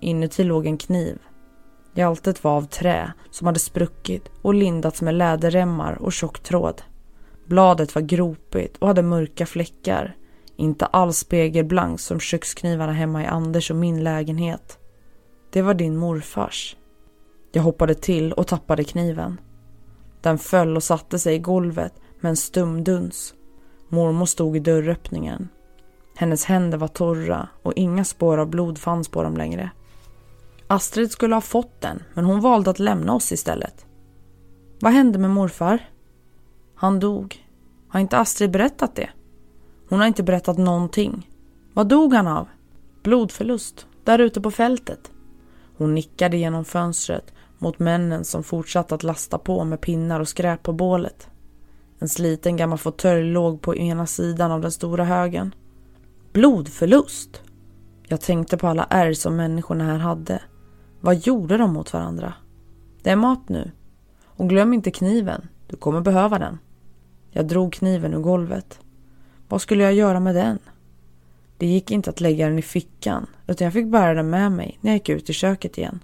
Inuti 0.00 0.44
låg 0.44 0.66
en 0.66 0.78
kniv. 0.78 1.18
Hjältet 1.94 2.44
var 2.44 2.56
av 2.56 2.66
trä 2.66 3.12
som 3.30 3.46
hade 3.46 3.58
spruckit 3.58 4.30
och 4.42 4.54
lindats 4.54 5.02
med 5.02 5.14
läderremmar 5.14 6.02
och 6.02 6.12
tjock 6.12 6.40
tråd. 6.40 6.82
Bladet 7.46 7.94
var 7.94 8.02
gropigt 8.02 8.76
och 8.76 8.88
hade 8.88 9.02
mörka 9.02 9.46
fläckar. 9.46 10.16
Inte 10.62 10.86
alls 10.86 11.18
spegelblank 11.18 12.00
som 12.00 12.20
köksknivarna 12.20 12.92
hemma 12.92 13.22
i 13.22 13.26
Anders 13.26 13.70
och 13.70 13.76
min 13.76 14.04
lägenhet. 14.04 14.78
Det 15.52 15.62
var 15.62 15.74
din 15.74 15.96
morfars. 15.96 16.76
Jag 17.52 17.62
hoppade 17.62 17.94
till 17.94 18.32
och 18.32 18.46
tappade 18.46 18.84
kniven. 18.84 19.40
Den 20.20 20.38
föll 20.38 20.76
och 20.76 20.82
satte 20.82 21.18
sig 21.18 21.34
i 21.34 21.38
golvet 21.38 21.92
med 22.20 22.30
en 22.30 22.36
stum 22.36 22.84
duns. 22.84 23.34
Mormor 23.88 24.26
stod 24.26 24.56
i 24.56 24.60
dörröppningen. 24.60 25.48
Hennes 26.16 26.44
händer 26.44 26.78
var 26.78 26.88
torra 26.88 27.48
och 27.62 27.72
inga 27.76 28.04
spår 28.04 28.38
av 28.38 28.48
blod 28.48 28.78
fanns 28.78 29.08
på 29.08 29.22
dem 29.22 29.36
längre. 29.36 29.70
Astrid 30.66 31.10
skulle 31.10 31.34
ha 31.34 31.40
fått 31.40 31.80
den, 31.80 32.02
men 32.14 32.24
hon 32.24 32.40
valde 32.40 32.70
att 32.70 32.78
lämna 32.78 33.14
oss 33.14 33.32
istället. 33.32 33.86
Vad 34.80 34.92
hände 34.92 35.18
med 35.18 35.30
morfar? 35.30 35.78
Han 36.74 37.00
dog. 37.00 37.46
Har 37.88 38.00
inte 38.00 38.18
Astrid 38.18 38.50
berättat 38.50 38.96
det? 38.96 39.10
Hon 39.92 40.00
har 40.00 40.06
inte 40.06 40.22
berättat 40.22 40.58
någonting. 40.58 41.30
Vad 41.72 41.88
dog 41.88 42.14
han 42.14 42.26
av? 42.26 42.48
Blodförlust, 43.02 43.86
där 44.04 44.18
ute 44.18 44.40
på 44.40 44.50
fältet. 44.50 45.12
Hon 45.76 45.94
nickade 45.94 46.36
genom 46.36 46.64
fönstret 46.64 47.32
mot 47.58 47.78
männen 47.78 48.24
som 48.24 48.42
fortsatte 48.42 48.94
att 48.94 49.02
lasta 49.02 49.38
på 49.38 49.64
med 49.64 49.80
pinnar 49.80 50.20
och 50.20 50.28
skräp 50.28 50.62
på 50.62 50.72
bålet. 50.72 51.28
En 51.98 52.08
sliten 52.08 52.56
gammal 52.56 52.78
fåtölj 52.78 53.32
låg 53.32 53.60
på 53.60 53.76
ena 53.76 54.06
sidan 54.06 54.52
av 54.52 54.60
den 54.60 54.72
stora 54.72 55.04
högen. 55.04 55.54
Blodförlust? 56.32 57.42
Jag 58.06 58.20
tänkte 58.20 58.56
på 58.56 58.68
alla 58.68 58.86
ärr 58.90 59.12
som 59.12 59.36
människorna 59.36 59.84
här 59.84 59.98
hade. 59.98 60.42
Vad 61.00 61.16
gjorde 61.16 61.56
de 61.56 61.72
mot 61.72 61.92
varandra? 61.92 62.34
Det 63.02 63.10
är 63.10 63.16
mat 63.16 63.48
nu. 63.48 63.70
Och 64.24 64.48
glöm 64.48 64.74
inte 64.74 64.90
kniven. 64.90 65.48
Du 65.66 65.76
kommer 65.76 66.00
behöva 66.00 66.38
den. 66.38 66.58
Jag 67.30 67.46
drog 67.46 67.72
kniven 67.72 68.14
ur 68.14 68.20
golvet. 68.20 68.78
Vad 69.52 69.60
skulle 69.60 69.84
jag 69.84 69.94
göra 69.94 70.20
med 70.20 70.34
den? 70.34 70.58
Det 71.58 71.66
gick 71.66 71.90
inte 71.90 72.10
att 72.10 72.20
lägga 72.20 72.48
den 72.48 72.58
i 72.58 72.62
fickan 72.62 73.26
utan 73.46 73.64
jag 73.64 73.72
fick 73.72 73.86
bära 73.86 74.14
den 74.14 74.30
med 74.30 74.52
mig 74.52 74.78
när 74.80 74.90
jag 74.90 74.96
gick 74.96 75.08
ut 75.08 75.30
i 75.30 75.32
köket 75.32 75.78
igen. 75.78 76.00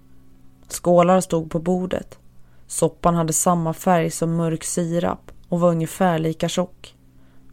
Skålar 0.67 1.21
stod 1.21 1.51
på 1.51 1.59
bordet. 1.59 2.19
Soppan 2.67 3.15
hade 3.15 3.33
samma 3.33 3.73
färg 3.73 4.11
som 4.11 4.35
mörk 4.35 4.63
sirap 4.63 5.31
och 5.47 5.59
var 5.59 5.69
ungefär 5.69 6.19
lika 6.19 6.49
tjock. 6.49 6.95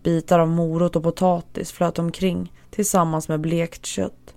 Bitar 0.02 0.38
av 0.38 0.48
morot 0.48 0.96
och 0.96 1.02
potatis 1.02 1.72
flöt 1.72 1.98
omkring 1.98 2.52
tillsammans 2.70 3.28
med 3.28 3.40
blekt 3.40 3.86
kött. 3.86 4.34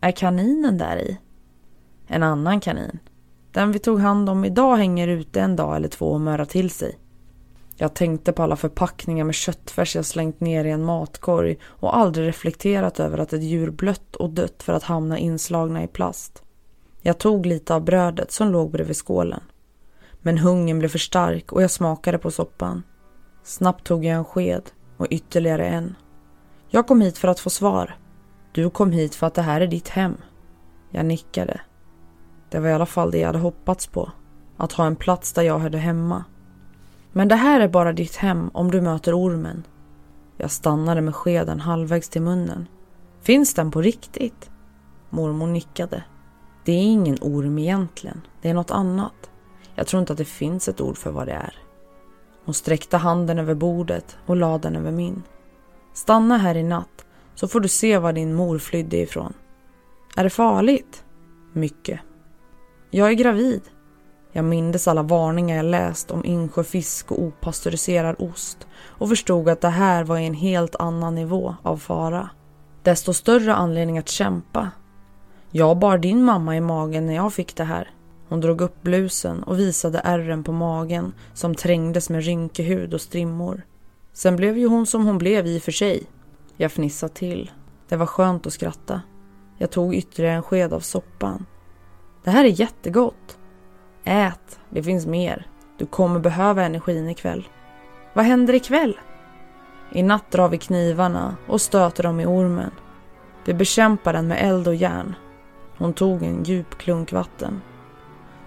Är 0.00 0.12
kaninen 0.12 0.78
där 0.78 0.96
i? 0.96 1.18
En 2.06 2.22
annan 2.22 2.60
kanin. 2.60 2.98
Den 3.52 3.72
vi 3.72 3.78
tog 3.78 4.00
hand 4.00 4.28
om 4.28 4.44
idag 4.44 4.76
hänger 4.76 5.08
ute 5.08 5.40
en 5.40 5.56
dag 5.56 5.76
eller 5.76 5.88
två 5.88 6.06
och 6.06 6.20
mörar 6.20 6.44
till 6.44 6.70
sig. 6.70 6.98
Jag 7.82 7.94
tänkte 7.94 8.32
på 8.32 8.42
alla 8.42 8.56
förpackningar 8.56 9.24
med 9.24 9.34
köttfärs 9.34 9.96
jag 9.96 10.04
slängt 10.04 10.40
ner 10.40 10.64
i 10.64 10.70
en 10.70 10.84
matkorg 10.84 11.58
och 11.64 11.96
aldrig 11.96 12.28
reflekterat 12.28 13.00
över 13.00 13.18
att 13.18 13.32
ett 13.32 13.42
djur 13.42 13.70
blött 13.70 14.16
och 14.16 14.30
dött 14.30 14.62
för 14.62 14.72
att 14.72 14.82
hamna 14.82 15.18
inslagna 15.18 15.82
i 15.82 15.86
plast. 15.86 16.42
Jag 17.00 17.18
tog 17.18 17.46
lite 17.46 17.74
av 17.74 17.84
brödet 17.84 18.32
som 18.32 18.48
låg 18.48 18.70
bredvid 18.70 18.96
skålen. 18.96 19.40
Men 20.20 20.38
hungern 20.38 20.78
blev 20.78 20.88
för 20.88 20.98
stark 20.98 21.52
och 21.52 21.62
jag 21.62 21.70
smakade 21.70 22.18
på 22.18 22.30
soppan. 22.30 22.82
Snabbt 23.42 23.86
tog 23.86 24.04
jag 24.04 24.16
en 24.16 24.24
sked 24.24 24.70
och 24.96 25.06
ytterligare 25.10 25.66
en. 25.66 25.94
Jag 26.70 26.86
kom 26.86 27.00
hit 27.00 27.18
för 27.18 27.28
att 27.28 27.40
få 27.40 27.50
svar. 27.50 27.96
Du 28.52 28.70
kom 28.70 28.92
hit 28.92 29.14
för 29.14 29.26
att 29.26 29.34
det 29.34 29.42
här 29.42 29.60
är 29.60 29.66
ditt 29.66 29.88
hem. 29.88 30.16
Jag 30.90 31.06
nickade. 31.06 31.60
Det 32.50 32.58
var 32.58 32.68
i 32.68 32.72
alla 32.72 32.86
fall 32.86 33.10
det 33.10 33.18
jag 33.18 33.26
hade 33.26 33.38
hoppats 33.38 33.86
på. 33.86 34.10
Att 34.56 34.72
ha 34.72 34.86
en 34.86 34.96
plats 34.96 35.32
där 35.32 35.42
jag 35.42 35.58
hörde 35.58 35.78
hemma. 35.78 36.24
Men 37.12 37.28
det 37.28 37.34
här 37.34 37.60
är 37.60 37.68
bara 37.68 37.92
ditt 37.92 38.16
hem 38.16 38.50
om 38.54 38.70
du 38.70 38.80
möter 38.80 39.14
ormen. 39.14 39.66
Jag 40.36 40.50
stannade 40.50 41.00
med 41.00 41.14
skeden 41.14 41.60
halvvägs 41.60 42.08
till 42.08 42.22
munnen. 42.22 42.66
Finns 43.22 43.54
den 43.54 43.70
på 43.70 43.82
riktigt? 43.82 44.50
Mormor 45.10 45.46
nickade. 45.46 46.04
Det 46.64 46.72
är 46.72 46.82
ingen 46.82 47.18
orm 47.20 47.58
egentligen. 47.58 48.20
Det 48.42 48.50
är 48.50 48.54
något 48.54 48.70
annat. 48.70 49.30
Jag 49.74 49.86
tror 49.86 50.00
inte 50.00 50.12
att 50.12 50.18
det 50.18 50.24
finns 50.24 50.68
ett 50.68 50.80
ord 50.80 50.98
för 50.98 51.10
vad 51.10 51.26
det 51.26 51.32
är. 51.32 51.54
Hon 52.44 52.54
sträckte 52.54 52.96
handen 52.96 53.38
över 53.38 53.54
bordet 53.54 54.16
och 54.26 54.36
lade 54.36 54.62
den 54.62 54.76
över 54.76 54.90
min. 54.90 55.22
Stanna 55.92 56.38
här 56.38 56.54
i 56.54 56.62
natt 56.62 57.04
så 57.34 57.48
får 57.48 57.60
du 57.60 57.68
se 57.68 57.98
var 57.98 58.12
din 58.12 58.34
mor 58.34 58.58
flydde 58.58 58.96
ifrån. 58.96 59.32
Är 60.16 60.24
det 60.24 60.30
farligt? 60.30 61.04
Mycket. 61.52 62.00
Jag 62.90 63.08
är 63.08 63.12
gravid. 63.12 63.62
Jag 64.32 64.44
mindes 64.44 64.88
alla 64.88 65.02
varningar 65.02 65.56
jag 65.56 65.64
läst 65.64 66.10
om 66.10 66.24
insjöfisk 66.24 67.12
och 67.12 67.22
opastöriserad 67.22 68.16
ost 68.18 68.66
och 68.74 69.08
förstod 69.08 69.48
att 69.48 69.60
det 69.60 69.68
här 69.68 70.04
var 70.04 70.18
en 70.18 70.34
helt 70.34 70.76
annan 70.76 71.14
nivå 71.14 71.54
av 71.62 71.76
fara. 71.76 72.30
Desto 72.82 73.12
större 73.12 73.54
anledning 73.54 73.98
att 73.98 74.08
kämpa. 74.08 74.70
Jag 75.50 75.78
bar 75.78 75.98
din 75.98 76.24
mamma 76.24 76.56
i 76.56 76.60
magen 76.60 77.06
när 77.06 77.14
jag 77.14 77.32
fick 77.32 77.56
det 77.56 77.64
här. 77.64 77.90
Hon 78.28 78.40
drog 78.40 78.60
upp 78.60 78.82
blusen 78.82 79.42
och 79.42 79.58
visade 79.58 79.98
ärren 79.98 80.44
på 80.44 80.52
magen 80.52 81.12
som 81.34 81.54
trängdes 81.54 82.10
med 82.10 82.24
rynkig 82.24 82.64
hud 82.64 82.94
och 82.94 83.00
strimmor. 83.00 83.62
Sen 84.12 84.36
blev 84.36 84.58
ju 84.58 84.66
hon 84.66 84.86
som 84.86 85.06
hon 85.06 85.18
blev 85.18 85.46
i 85.46 85.58
och 85.58 85.62
för 85.62 85.72
sig. 85.72 86.02
Jag 86.56 86.72
fnissade 86.72 87.14
till. 87.14 87.50
Det 87.88 87.96
var 87.96 88.06
skönt 88.06 88.46
att 88.46 88.52
skratta. 88.52 89.02
Jag 89.58 89.70
tog 89.70 89.94
ytterligare 89.94 90.36
en 90.36 90.42
sked 90.42 90.72
av 90.72 90.80
soppan. 90.80 91.46
Det 92.24 92.30
här 92.30 92.44
är 92.44 92.60
jättegott. 92.60 93.38
Ät, 94.04 94.58
det 94.70 94.82
finns 94.82 95.06
mer. 95.06 95.46
Du 95.78 95.86
kommer 95.86 96.20
behöva 96.20 96.62
energin 96.62 97.08
ikväll. 97.08 97.48
Vad 98.12 98.24
händer 98.24 98.54
ikväll? 98.54 98.98
I 99.92 100.02
natt 100.02 100.30
drar 100.30 100.48
vi 100.48 100.58
knivarna 100.58 101.36
och 101.46 101.60
stöter 101.60 102.02
dem 102.02 102.20
i 102.20 102.26
ormen. 102.26 102.70
Vi 103.44 103.54
bekämpar 103.54 104.12
den 104.12 104.28
med 104.28 104.38
eld 104.40 104.68
och 104.68 104.74
järn. 104.74 105.14
Hon 105.78 105.92
tog 105.92 106.22
en 106.22 106.44
djup 106.44 106.78
klunk 106.78 107.12
vatten. 107.12 107.62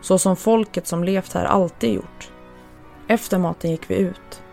Så 0.01 0.19
som 0.19 0.35
folket 0.35 0.87
som 0.87 1.03
levt 1.03 1.33
här 1.33 1.45
alltid 1.45 1.93
gjort. 1.93 2.31
Efter 3.07 3.37
maten 3.37 3.71
gick 3.71 3.89
vi 3.89 3.95
ut. 3.95 4.43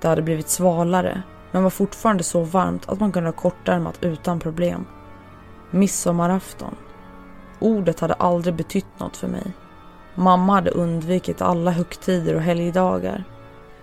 Det 0.00 0.08
hade 0.08 0.22
blivit 0.22 0.48
svalare 0.48 1.22
men 1.50 1.62
var 1.62 1.70
fortfarande 1.70 2.22
så 2.22 2.42
varmt 2.42 2.88
att 2.88 3.00
man 3.00 3.12
kunde 3.12 3.28
ha 3.28 3.36
kortärmat 3.36 3.98
utan 4.00 4.40
problem. 4.40 4.86
Midsommarafton. 5.70 6.76
Ordet 7.58 8.00
hade 8.00 8.14
aldrig 8.14 8.54
betytt 8.54 8.98
något 8.98 9.16
för 9.16 9.28
mig. 9.28 9.52
Mamma 10.16 10.52
hade 10.52 10.70
undvikit 10.70 11.42
alla 11.42 11.70
högtider 11.70 12.34
och 12.34 12.42
helgdagar. 12.42 13.24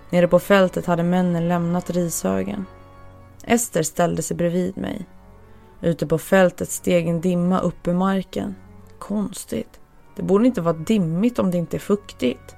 Nere 0.10 0.28
på 0.28 0.40
fältet 0.40 0.86
hade 0.86 1.04
männen 1.04 1.48
lämnat 1.48 1.90
rishögen. 1.90 2.66
Ester 3.44 3.84
ställde 3.84 4.22
sig 4.22 4.38
bredvid 4.38 4.78
mig. 4.78 5.06
Ute 5.82 6.08
på 6.08 6.18
fältet 6.18 6.70
steg 6.70 7.08
en 7.08 7.22
dimma 7.22 7.60
upp 7.60 7.88
ur 7.88 7.94
marken. 7.94 8.56
Konstigt. 9.00 9.80
Det 10.16 10.24
borde 10.24 10.46
inte 10.46 10.62
vara 10.62 10.74
dimmigt 10.74 11.40
om 11.40 11.52
det 11.52 11.58
inte 11.58 11.78
är 11.78 11.80
fuktigt. 11.80 12.56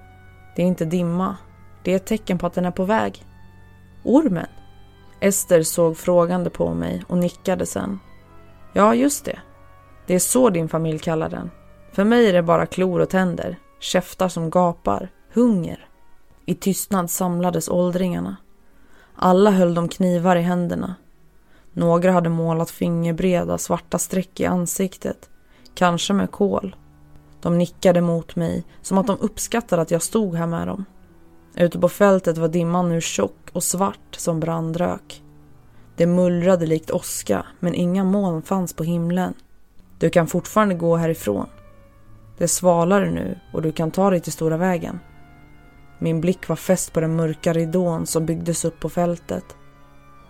Det 0.56 0.62
är 0.62 0.66
inte 0.66 0.86
dimma. 0.86 1.38
Det 1.84 1.92
är 1.92 1.96
ett 1.96 2.06
tecken 2.06 2.38
på 2.38 2.48
att 2.48 2.54
den 2.54 2.66
är 2.66 2.72
på 2.72 2.86
väg. 2.86 3.26
Ormen? 4.04 4.48
Ester 5.20 5.64
såg 5.64 5.98
frågande 5.98 6.50
på 6.50 6.74
mig 6.74 7.04
och 7.08 7.18
nickade 7.18 7.66
sen. 7.66 8.00
Ja, 8.74 8.96
just 8.96 9.26
det. 9.26 9.40
Det 10.06 10.16
är 10.16 10.20
så 10.20 10.50
din 10.50 10.70
familj 10.70 11.00
kallar 11.00 11.30
den. 11.30 11.52
För 11.92 12.04
mig 12.04 12.30
är 12.30 12.34
det 12.34 12.44
bara 12.44 12.66
klor 12.66 13.00
och 13.00 13.10
tänder, 13.10 13.58
käftar 13.80 14.30
som 14.30 14.50
gapar, 14.50 15.10
hunger. 15.34 15.90
I 16.46 16.56
tystnad 16.56 17.10
samlades 17.10 17.70
åldringarna. 17.70 18.38
Alla 19.16 19.52
höll 19.52 19.74
de 19.74 19.88
knivar 19.88 20.36
i 20.36 20.42
händerna. 20.42 20.96
Några 21.74 22.12
hade 22.12 22.30
målat 22.30 22.70
fingerbreda 22.72 23.58
svarta 23.58 24.00
streck 24.00 24.40
i 24.40 24.46
ansiktet, 24.46 25.30
kanske 25.74 26.14
med 26.14 26.32
kol. 26.32 26.76
De 27.42 27.58
nickade 27.58 28.02
mot 28.02 28.36
mig 28.36 28.64
som 28.82 28.98
att 28.98 29.08
de 29.08 29.18
uppskattade 29.20 29.82
att 29.82 29.92
jag 29.92 30.02
stod 30.02 30.36
här 30.36 30.48
med 30.48 30.68
dem. 30.68 30.86
Ute 31.56 31.80
på 31.80 31.90
fältet 31.90 32.38
var 32.38 32.48
dimman 32.48 32.90
nu 32.90 33.02
tjock 33.02 33.50
och 33.54 33.64
svart 33.64 34.16
som 34.16 34.40
brandrök. 34.40 35.24
Det 35.96 36.06
mullrade 36.06 36.66
likt 36.66 36.92
åska, 36.92 37.46
men 37.60 37.74
inga 37.74 38.04
moln 38.04 38.42
fanns 38.42 38.74
på 38.74 38.84
himlen. 38.84 39.34
Du 40.00 40.10
kan 40.10 40.28
fortfarande 40.28 40.76
gå 40.76 40.96
härifrån. 40.96 41.48
Det 42.38 42.43
är 42.43 42.48
svalare 42.48 43.12
nu 43.12 43.39
och 43.54 43.62
du 43.62 43.71
kan 43.71 43.91
ta 43.91 44.10
dig 44.10 44.19
till 44.19 44.32
stora 44.32 44.58
vägen. 44.58 45.00
Min 46.00 46.21
blick 46.21 46.50
var 46.50 46.56
fäst 46.56 46.93
på 46.93 47.00
den 47.00 47.15
mörka 47.15 47.54
ridån 47.54 48.06
som 48.06 48.26
byggdes 48.26 48.65
upp 48.65 48.80
på 48.80 48.89
fältet. 48.89 49.45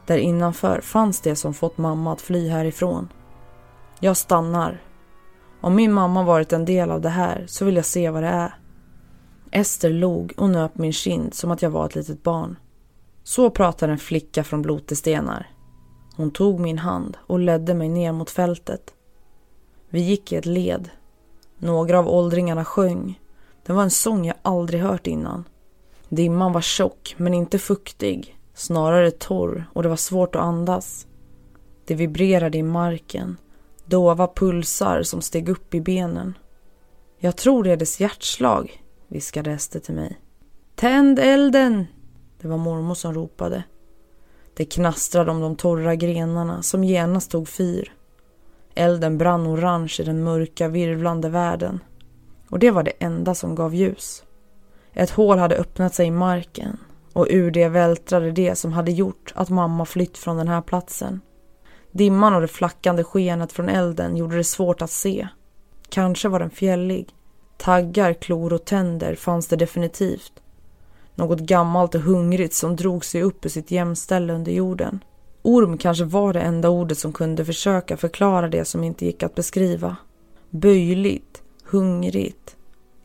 Där 0.05 0.17
innanför 0.17 0.81
fanns 0.81 1.21
det 1.21 1.35
som 1.35 1.53
fått 1.53 1.77
mamma 1.77 2.13
att 2.13 2.21
fly 2.21 2.49
härifrån. 2.49 3.09
Jag 3.99 4.17
stannar. 4.17 4.81
Om 5.61 5.75
min 5.75 5.93
mamma 5.93 6.23
varit 6.23 6.53
en 6.53 6.65
del 6.65 6.91
av 6.91 7.01
det 7.01 7.09
här 7.09 7.45
så 7.47 7.65
vill 7.65 7.75
jag 7.75 7.85
se 7.85 8.09
vad 8.09 8.23
det 8.23 8.29
är. 8.29 8.59
Ester 9.51 9.89
log 9.89 10.33
och 10.37 10.49
nöp 10.49 10.77
min 10.77 10.93
kind 10.93 11.33
som 11.33 11.51
att 11.51 11.61
jag 11.61 11.69
var 11.69 11.85
ett 11.85 11.95
litet 11.95 12.23
barn. 12.23 12.55
Så 13.23 13.49
pratar 13.49 13.89
en 13.89 13.97
flicka 13.97 14.43
från 14.43 14.61
Blotestenar. 14.61 15.49
Hon 16.15 16.31
tog 16.31 16.59
min 16.59 16.77
hand 16.77 17.17
och 17.27 17.39
ledde 17.39 17.73
mig 17.73 17.89
ner 17.89 18.11
mot 18.11 18.29
fältet. 18.29 18.93
Vi 19.89 19.99
gick 19.99 20.31
i 20.31 20.35
ett 20.35 20.45
led. 20.45 20.89
Några 21.57 21.99
av 21.99 22.07
åldringarna 22.07 22.65
sjöng. 22.65 23.19
Det 23.65 23.73
var 23.73 23.83
en 23.83 23.91
sång 23.91 24.25
jag 24.25 24.35
aldrig 24.41 24.81
hört 24.81 25.07
innan. 25.07 25.43
Dimman 26.09 26.53
var 26.53 26.61
tjock 26.61 27.15
men 27.17 27.33
inte 27.33 27.59
fuktig, 27.59 28.37
snarare 28.53 29.11
torr 29.11 29.65
och 29.73 29.83
det 29.83 29.89
var 29.89 29.95
svårt 29.95 30.35
att 30.35 30.41
andas. 30.41 31.07
Det 31.85 31.95
vibrerade 31.95 32.57
i 32.57 32.63
marken, 32.63 33.37
dova 33.85 34.27
pulsar 34.27 35.03
som 35.03 35.21
steg 35.21 35.49
upp 35.49 35.73
i 35.73 35.81
benen. 35.81 36.37
Jag 37.17 37.35
tror 37.37 37.63
det 37.63 37.71
är 37.71 37.77
dess 37.77 37.99
hjärtslag, 37.99 38.83
viskade 39.07 39.51
Ester 39.51 39.79
till 39.79 39.95
mig. 39.95 40.19
Tänd 40.75 41.19
elden! 41.19 41.85
Det 42.41 42.47
var 42.47 42.57
mormor 42.57 42.95
som 42.95 43.13
ropade. 43.13 43.63
Det 44.53 44.65
knastrade 44.65 45.31
om 45.31 45.41
de 45.41 45.55
torra 45.55 45.95
grenarna 45.95 46.61
som 46.61 46.83
genast 46.83 47.31
tog 47.31 47.49
fyr. 47.49 47.94
Elden 48.75 49.17
brann 49.17 49.47
orange 49.47 49.97
i 49.99 50.03
den 50.03 50.23
mörka 50.23 50.67
virvlande 50.67 51.29
världen. 51.29 51.79
Och 52.49 52.59
det 52.59 52.71
var 52.71 52.83
det 52.83 52.93
enda 52.99 53.35
som 53.35 53.55
gav 53.55 53.75
ljus. 53.75 54.23
Ett 54.93 55.09
hål 55.09 55.37
hade 55.37 55.55
öppnat 55.55 55.93
sig 55.93 56.07
i 56.07 56.11
marken 56.11 56.77
och 57.13 57.27
ur 57.29 57.51
det 57.51 57.69
vältrade 57.69 58.31
det 58.31 58.55
som 58.55 58.73
hade 58.73 58.91
gjort 58.91 59.33
att 59.35 59.49
mamma 59.49 59.85
flytt 59.85 60.17
från 60.17 60.37
den 60.37 60.47
här 60.47 60.61
platsen. 60.61 61.21
Dimman 61.91 62.35
och 62.35 62.41
det 62.41 62.47
flackande 62.47 63.03
skenet 63.03 63.51
från 63.51 63.69
elden 63.69 64.17
gjorde 64.17 64.35
det 64.37 64.43
svårt 64.43 64.81
att 64.81 64.91
se. 64.91 65.27
Kanske 65.89 66.29
var 66.29 66.39
den 66.39 66.49
fjällig. 66.49 67.09
Taggar, 67.57 68.13
klor 68.13 68.53
och 68.53 68.65
tänder 68.65 69.15
fanns 69.15 69.47
det 69.47 69.55
definitivt. 69.55 70.33
Något 71.15 71.39
gammalt 71.39 71.95
och 71.95 72.01
hungrigt 72.01 72.53
som 72.53 72.75
drog 72.75 73.05
sig 73.05 73.21
upp 73.21 73.45
ur 73.45 73.49
sitt 73.49 73.71
jämställe 73.71 74.33
under 74.33 74.51
jorden. 74.51 75.03
Orm 75.45 75.77
kanske 75.77 76.03
var 76.03 76.33
det 76.33 76.41
enda 76.41 76.69
ordet 76.69 76.97
som 76.97 77.13
kunde 77.13 77.45
försöka 77.45 77.97
förklara 77.97 78.47
det 78.47 78.65
som 78.65 78.83
inte 78.83 79.05
gick 79.05 79.23
att 79.23 79.35
beskriva. 79.35 79.95
Böjligt, 80.49 81.43
hungrigt, 81.65 82.55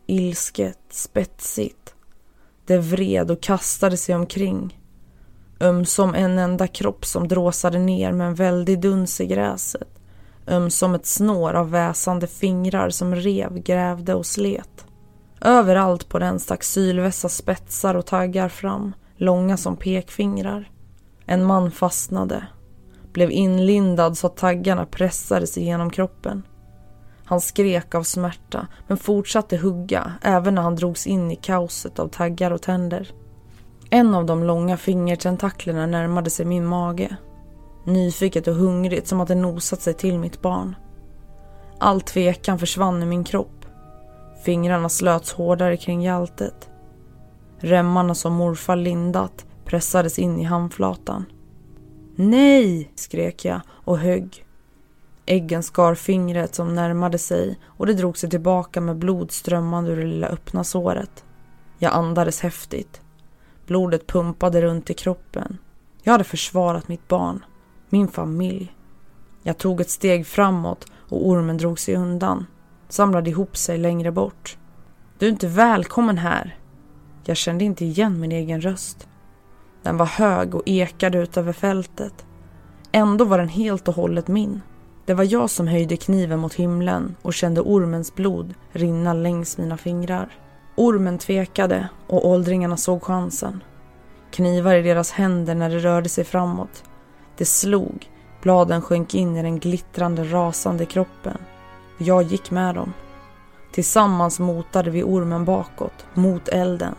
ilsket, 0.07 0.79
spetsigt. 0.91 1.95
Det 2.67 2.79
vred 2.79 3.31
och 3.31 3.43
kastade 3.43 3.97
sig 3.97 4.15
omkring. 4.15 4.79
Ömsom 5.61 6.15
en 6.15 6.39
enda 6.39 6.67
kropp 6.67 7.05
som 7.05 7.29
dråsade 7.29 7.79
ner 7.79 8.13
med 8.13 8.27
en 8.27 8.35
väldig 8.35 8.81
duns 8.81 9.21
i 9.21 9.27
gräset. 9.27 9.89
Ömsom 10.47 10.95
ett 10.95 11.07
snår 11.07 11.53
av 11.53 11.71
väsande 11.71 12.27
fingrar 12.27 12.91
som 12.91 13.15
rev, 13.15 13.59
grävde 13.59 14.15
och 14.15 14.27
slet. 14.27 14.87
Överallt 15.41 16.09
på 16.09 16.19
den 16.19 16.41
stack 16.41 16.65
sylvässa 16.65 17.29
spetsar 17.29 17.95
och 17.95 18.07
taggar 18.07 18.49
fram, 18.49 18.93
långa 19.17 19.57
som 19.57 19.77
pekfingrar. 19.77 20.71
En 21.31 21.45
man 21.45 21.71
fastnade, 21.71 22.47
blev 23.13 23.31
inlindad 23.31 24.19
så 24.19 24.27
att 24.27 24.37
taggarna 24.37 24.87
pressades 24.87 25.59
igenom 25.59 25.91
kroppen. 25.91 26.43
Han 27.25 27.41
skrek 27.41 27.95
av 27.95 28.03
smärta 28.03 28.67
men 28.87 28.97
fortsatte 28.97 29.57
hugga 29.57 30.13
även 30.23 30.55
när 30.55 30.63
han 30.63 30.77
drogs 30.77 31.07
in 31.07 31.31
i 31.31 31.37
kaoset 31.37 31.99
av 31.99 32.09
taggar 32.09 32.51
och 32.51 32.63
tänder. 32.63 33.11
En 33.91 34.15
av 34.15 34.27
de 34.27 34.45
långa 34.45 34.77
fingertentaklerna 34.77 35.87
närmade 35.87 36.31
sig 36.31 36.47
min 36.47 36.67
mage. 36.67 37.17
Nyfiket 37.85 38.49
och 38.49 38.55
hungrigt 38.55 39.09
som 39.09 39.21
att 39.21 39.29
det 39.29 39.35
nosat 39.35 39.81
sig 39.81 39.95
till 39.95 40.19
mitt 40.19 40.43
barn. 40.43 40.77
All 41.79 42.01
tvekan 42.01 42.59
försvann 42.59 43.03
i 43.03 43.07
min 43.07 43.25
kropp. 43.25 43.67
Fingrarna 44.45 44.89
slöts 44.89 45.33
hårdare 45.33 45.77
kring 45.77 46.03
hjältet. 46.03 46.69
Remmarna 47.59 48.15
som 48.15 48.33
morfar 48.33 48.77
lindat 48.77 49.47
pressades 49.71 50.19
in 50.19 50.39
i 50.39 50.45
handflatan. 50.45 51.25
Nej, 52.17 52.93
skrek 52.95 53.45
jag 53.45 53.61
och 53.69 53.99
högg. 53.99 54.47
Äggen 55.27 55.63
skar 55.63 55.95
fingret 55.95 56.55
som 56.55 56.75
närmade 56.75 57.19
sig 57.19 57.59
och 57.65 57.87
det 57.87 57.95
drog 57.95 58.19
sig 58.19 58.31
tillbaka 58.31 58.81
med 58.81 58.97
blod 58.97 59.33
strömmande 59.33 59.91
ur 59.91 59.97
det 59.97 60.07
lilla 60.07 60.27
öppna 60.27 60.65
såret. 60.65 61.25
Jag 61.79 61.93
andades 61.93 62.41
häftigt. 62.41 63.01
Blodet 63.67 64.07
pumpade 64.07 64.63
runt 64.63 64.91
i 64.91 64.95
kroppen. 64.95 65.59
Jag 66.03 66.13
hade 66.13 66.25
försvarat 66.25 66.89
mitt 66.89 67.09
barn, 67.09 67.45
min 67.89 68.09
familj. 68.09 68.75
Jag 69.43 69.59
tog 69.59 69.81
ett 69.81 69.91
steg 69.91 70.27
framåt 70.27 70.87
och 71.09 71.29
ormen 71.29 71.57
drog 71.57 71.79
sig 71.79 71.97
undan, 71.97 72.47
samlade 72.89 73.31
ihop 73.31 73.57
sig 73.57 73.79
längre 73.79 74.13
bort. 74.13 74.59
Du 75.19 75.27
är 75.27 75.31
inte 75.31 75.49
välkommen 75.49 76.19
här. 76.19 76.59
Jag 77.25 77.37
kände 77.37 77.65
inte 77.65 77.85
igen 77.85 78.21
min 78.21 78.33
egen 78.33 78.61
röst. 78.61 79.07
Den 79.83 79.97
var 79.97 80.07
hög 80.07 80.55
och 80.55 80.63
ekade 80.67 81.19
ut 81.19 81.37
över 81.37 81.53
fältet. 81.53 82.27
Ändå 82.93 83.25
var 83.25 83.39
den 83.39 83.49
helt 83.49 83.89
och 83.89 83.95
hållet 83.95 84.29
min. 84.29 84.61
Det 85.05 85.15
var 85.15 85.25
jag 85.25 85.51
som 85.51 85.69
höjde 85.69 85.97
kniven 85.97 86.39
mot 86.39 86.55
himlen 86.55 87.17
och 87.23 87.35
kände 87.35 87.61
ormens 87.61 88.15
blod 88.15 88.55
rinna 88.73 89.13
längs 89.13 89.59
mina 89.59 89.77
fingrar. 89.77 90.29
Ormen 90.77 91.19
tvekade 91.19 91.89
och 92.07 92.29
åldringarna 92.29 92.77
såg 92.77 93.03
chansen. 93.03 93.63
Knivar 94.31 94.75
i 94.75 94.83
deras 94.83 95.11
händer 95.11 95.55
när 95.55 95.71
det 95.71 95.79
rörde 95.79 96.09
sig 96.09 96.25
framåt. 96.25 96.85
Det 97.37 97.45
slog, 97.45 98.11
bladen 98.43 98.83
sjönk 98.83 99.15
in 99.15 99.37
i 99.37 99.43
den 99.43 99.59
glittrande, 99.59 100.25
rasande 100.25 100.87
kroppen. 100.87 101.39
Jag 101.99 102.23
gick 102.23 102.51
med 102.51 102.75
dem. 102.75 102.93
Tillsammans 103.73 104.41
motade 104.41 104.91
vi 104.91 105.03
ormen 105.03 105.45
bakåt, 105.45 106.07
mot 106.15 106.49
elden. 106.49 106.95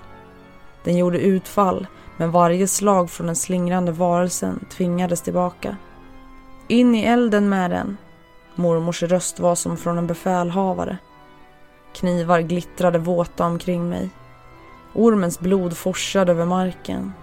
Den 0.84 0.98
gjorde 0.98 1.20
utfall 1.20 1.88
men 2.22 2.32
varje 2.32 2.68
slag 2.68 3.10
från 3.10 3.28
den 3.28 3.36
slingrande 3.36 3.92
varelsen 3.92 4.66
tvingades 4.72 5.22
tillbaka. 5.22 5.78
In 6.68 6.96
i 6.96 7.04
elden 7.04 7.50
med 7.50 7.72
den. 7.72 7.98
Mormors 8.56 9.04
röst 9.04 9.40
var 9.40 9.56
som 9.56 9.78
från 9.78 9.98
en 9.98 10.08
befälhavare. 10.08 10.98
Knivar 11.94 12.40
glittrade 12.40 13.00
våta 13.00 13.46
omkring 13.46 13.90
mig. 13.90 14.10
Ormens 14.94 15.40
blod 15.40 15.78
forsade 15.78 16.32
över 16.32 16.46
marken. 16.46 17.14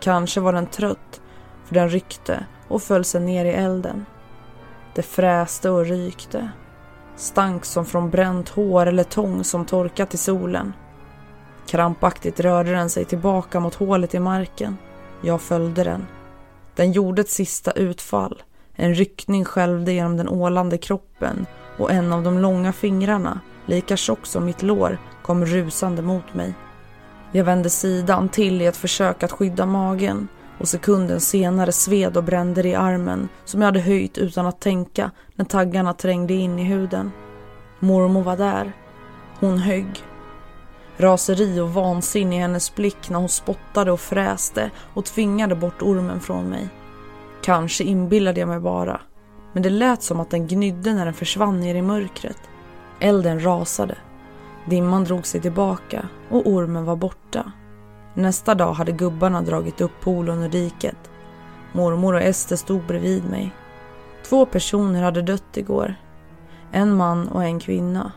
Kanske 0.00 0.40
var 0.40 0.52
den 0.52 0.66
trött, 0.66 1.20
för 1.64 1.74
den 1.74 1.88
ryckte 1.88 2.46
och 2.68 2.82
föll 2.82 3.04
sig 3.04 3.20
ner 3.20 3.44
i 3.44 3.52
elden. 3.52 4.06
Det 4.94 5.02
fräste 5.02 5.70
och 5.70 5.86
rykte. 5.86 6.50
Stank 7.16 7.64
som 7.64 7.86
från 7.86 8.10
bränt 8.10 8.48
hår 8.48 8.86
eller 8.86 9.04
tång 9.04 9.44
som 9.44 9.64
torkat 9.64 10.14
i 10.14 10.16
solen. 10.16 10.72
Krampaktigt 11.66 12.40
rörde 12.40 12.70
den 12.70 12.90
sig 12.90 13.04
tillbaka 13.04 13.60
mot 13.60 13.74
hålet 13.74 14.14
i 14.14 14.18
marken. 14.18 14.76
Jag 15.22 15.40
följde 15.40 15.84
den. 15.84 16.06
Den 16.74 16.92
gjorde 16.92 17.20
ett 17.20 17.30
sista 17.30 17.70
utfall, 17.70 18.42
En 18.74 18.94
ryckning 18.94 19.44
skälvde 19.44 19.92
genom 19.92 20.16
den 20.16 20.28
ålande 20.28 20.78
kroppen 20.78 21.46
och 21.78 21.90
en 21.90 22.12
av 22.12 22.22
de 22.22 22.38
långa 22.38 22.72
fingrarna, 22.72 23.40
lika 23.66 23.96
tjock 23.96 24.26
som 24.26 24.44
mitt 24.44 24.62
lår, 24.62 24.98
kom 25.22 25.46
rusande 25.46 26.02
mot 26.02 26.34
mig. 26.34 26.54
Jag 27.32 27.44
vände 27.44 27.70
sidan 27.70 28.28
till 28.28 28.62
i 28.62 28.66
ett 28.66 28.76
försök 28.76 29.22
att 29.22 29.32
skydda 29.32 29.66
magen 29.66 30.28
och 30.58 30.68
sekunden 30.68 31.20
senare 31.20 31.72
sved 31.72 32.16
och 32.16 32.24
brände 32.24 32.62
det 32.62 32.68
i 32.68 32.74
armen 32.74 33.28
som 33.44 33.60
jag 33.60 33.66
hade 33.66 33.80
höjt 33.80 34.18
utan 34.18 34.46
att 34.46 34.60
tänka 34.60 35.10
när 35.34 35.44
taggarna 35.44 35.92
trängde 35.92 36.34
in 36.34 36.58
i 36.58 36.64
huden. 36.64 37.12
Mormor 37.78 38.22
var 38.22 38.36
där. 38.36 38.72
Hon 39.40 39.58
högg. 39.58 40.02
Raseri 40.96 41.60
och 41.60 41.74
vansinne 41.74 42.36
i 42.36 42.38
hennes 42.38 42.74
blick 42.74 43.10
när 43.10 43.18
hon 43.18 43.28
spottade 43.28 43.92
och 43.92 44.00
fräste 44.00 44.70
och 44.94 45.04
tvingade 45.04 45.54
bort 45.54 45.82
ormen 45.82 46.20
från 46.20 46.48
mig. 46.48 46.68
Kanske 47.42 47.84
inbillade 47.84 48.40
jag 48.40 48.48
mig 48.48 48.60
bara, 48.60 49.00
men 49.52 49.62
det 49.62 49.70
lät 49.70 50.02
som 50.02 50.20
att 50.20 50.30
den 50.30 50.46
gnydde 50.46 50.94
när 50.94 51.04
den 51.04 51.14
försvann 51.14 51.60
ner 51.60 51.74
i 51.74 51.82
mörkret. 51.82 52.38
Elden 53.00 53.44
rasade. 53.44 53.98
Dimman 54.66 55.04
drog 55.04 55.26
sig 55.26 55.40
tillbaka 55.40 56.08
och 56.30 56.46
ormen 56.46 56.84
var 56.84 56.96
borta. 56.96 57.52
Nästa 58.14 58.54
dag 58.54 58.72
hade 58.72 58.92
gubbarna 58.92 59.42
dragit 59.42 59.80
upp 59.80 60.00
pool 60.00 60.28
ur 60.28 60.48
diket. 60.48 61.10
Mormor 61.72 62.14
och 62.14 62.22
Ester 62.22 62.56
stod 62.56 62.86
bredvid 62.86 63.24
mig. 63.24 63.52
Två 64.28 64.46
personer 64.46 65.02
hade 65.02 65.22
dött 65.22 65.56
igår. 65.56 65.94
En 66.72 66.94
man 66.94 67.28
och 67.28 67.44
en 67.44 67.60
kvinna. 67.60 68.12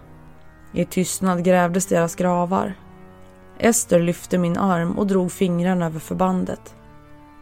I 0.74 0.86
tystnad 0.86 1.44
grävdes 1.44 1.86
deras 1.86 2.16
gravar. 2.16 2.74
Ester 3.58 4.00
lyfte 4.00 4.38
min 4.38 4.58
arm 4.58 4.98
och 4.98 5.08
drog 5.08 5.32
fingrarna 5.32 5.86
över 5.86 6.00
förbandet. 6.00 6.76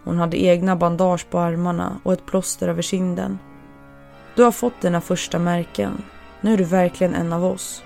Hon 0.03 0.17
hade 0.17 0.43
egna 0.43 0.75
bandage 0.75 1.29
på 1.29 1.39
armarna 1.39 1.99
och 2.03 2.13
ett 2.13 2.25
plåster 2.25 2.67
över 2.67 2.81
kinden. 2.81 3.39
Du 4.35 4.43
har 4.43 4.51
fått 4.51 4.81
dina 4.81 5.01
första 5.01 5.39
märken. 5.39 6.03
Nu 6.41 6.53
är 6.53 6.57
du 6.57 6.63
verkligen 6.63 7.13
en 7.13 7.33
av 7.33 7.45
oss. 7.45 7.83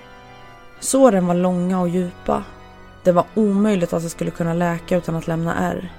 Såren 0.80 1.28
var 1.28 1.36
långa 1.36 1.82
och 1.82 1.90
djupa. 1.90 2.44
Det 3.04 3.12
var 3.12 3.26
omöjligt 3.36 3.94
att 3.94 4.04
det 4.04 4.10
skulle 4.10 4.32
kunna 4.32 4.54
läka 4.54 4.98
utan 4.98 5.16
att 5.16 5.28
lämna 5.28 5.56
ärr. 5.56 5.92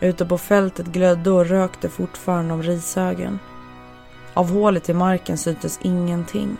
Ute 0.00 0.26
på 0.26 0.38
fältet 0.38 0.86
glödde 0.86 1.30
och 1.30 1.46
rökte 1.46 1.88
fortfarande 1.88 2.54
om 2.54 2.62
rishögen. 2.62 3.38
Av 4.34 4.50
hålet 4.50 4.88
i 4.88 4.94
marken 4.94 5.38
syntes 5.38 5.78
ingenting. 5.82 6.56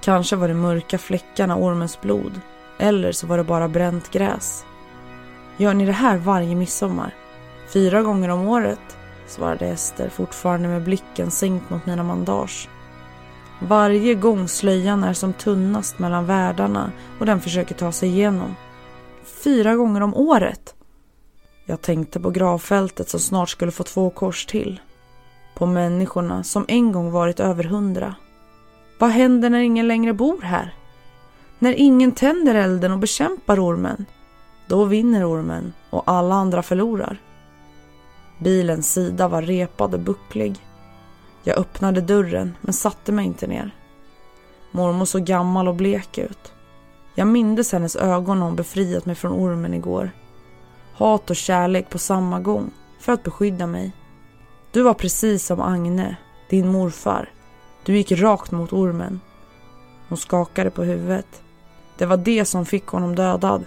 Kanske 0.00 0.36
var 0.36 0.48
det 0.48 0.54
mörka 0.54 0.98
fläckarna 0.98 1.56
ormens 1.56 2.00
blod. 2.00 2.40
Eller 2.78 3.12
så 3.12 3.26
var 3.26 3.36
det 3.38 3.44
bara 3.44 3.68
bränt 3.68 4.10
gräs. 4.10 4.64
Gör 5.56 5.74
ni 5.74 5.86
det 5.86 5.92
här 5.92 6.16
varje 6.18 6.54
midsommar? 6.54 7.14
Fyra 7.72 8.02
gånger 8.02 8.28
om 8.28 8.48
året, 8.48 8.98
svarade 9.26 9.66
Ester 9.66 10.08
fortfarande 10.08 10.68
med 10.68 10.82
blicken 10.82 11.30
sänkt 11.30 11.70
mot 11.70 11.86
mina 11.86 12.02
mandage. 12.02 12.68
Varje 13.60 14.14
gång 14.14 14.48
slöjan 14.48 15.04
är 15.04 15.12
som 15.12 15.32
tunnast 15.32 15.98
mellan 15.98 16.26
världarna 16.26 16.92
och 17.18 17.26
den 17.26 17.40
försöker 17.40 17.74
ta 17.74 17.92
sig 17.92 18.08
igenom. 18.08 18.56
Fyra 19.44 19.76
gånger 19.76 20.00
om 20.00 20.14
året! 20.14 20.74
Jag 21.64 21.82
tänkte 21.82 22.20
på 22.20 22.30
gravfältet 22.30 23.08
som 23.08 23.20
snart 23.20 23.48
skulle 23.48 23.72
få 23.72 23.82
två 23.84 24.10
kors 24.10 24.46
till. 24.46 24.80
På 25.54 25.66
människorna 25.66 26.44
som 26.44 26.64
en 26.68 26.92
gång 26.92 27.10
varit 27.10 27.40
över 27.40 27.64
hundra. 27.64 28.14
Vad 28.98 29.10
händer 29.10 29.50
när 29.50 29.58
ingen 29.58 29.88
längre 29.88 30.12
bor 30.12 30.42
här? 30.42 30.74
När 31.58 31.72
ingen 31.72 32.12
tänder 32.12 32.54
elden 32.54 32.92
och 32.92 32.98
bekämpar 32.98 33.66
ormen? 33.66 34.06
Då 34.66 34.84
vinner 34.84 35.32
ormen 35.32 35.72
och 35.90 36.02
alla 36.06 36.34
andra 36.34 36.62
förlorar. 36.62 37.20
Bilens 38.38 38.92
sida 38.92 39.28
var 39.28 39.42
repad 39.42 39.94
och 39.94 40.00
bucklig. 40.00 40.56
Jag 41.42 41.58
öppnade 41.58 42.00
dörren 42.00 42.56
men 42.60 42.72
satte 42.72 43.12
mig 43.12 43.26
inte 43.26 43.46
ner. 43.46 43.74
Mormor 44.70 45.04
såg 45.04 45.24
gammal 45.24 45.68
och 45.68 45.74
blek 45.74 46.18
ut. 46.18 46.52
Jag 47.14 47.28
mindes 47.28 47.72
hennes 47.72 47.96
ögon 47.96 48.38
när 48.38 48.46
hon 48.46 48.56
befriat 48.56 49.06
mig 49.06 49.14
från 49.14 49.32
ormen 49.32 49.74
igår. 49.74 50.10
Hat 50.94 51.30
och 51.30 51.36
kärlek 51.36 51.90
på 51.90 51.98
samma 51.98 52.40
gång 52.40 52.70
för 53.00 53.12
att 53.12 53.22
beskydda 53.22 53.66
mig. 53.66 53.92
Du 54.72 54.82
var 54.82 54.94
precis 54.94 55.46
som 55.46 55.60
Agne, 55.60 56.16
din 56.50 56.68
morfar. 56.68 57.28
Du 57.88 57.96
gick 57.96 58.12
rakt 58.12 58.50
mot 58.50 58.72
ormen. 58.72 59.20
Hon 60.08 60.18
skakade 60.18 60.70
på 60.70 60.82
huvudet. 60.82 61.42
Det 61.98 62.06
var 62.06 62.16
det 62.16 62.44
som 62.44 62.66
fick 62.66 62.86
honom 62.86 63.14
dödad. 63.14 63.66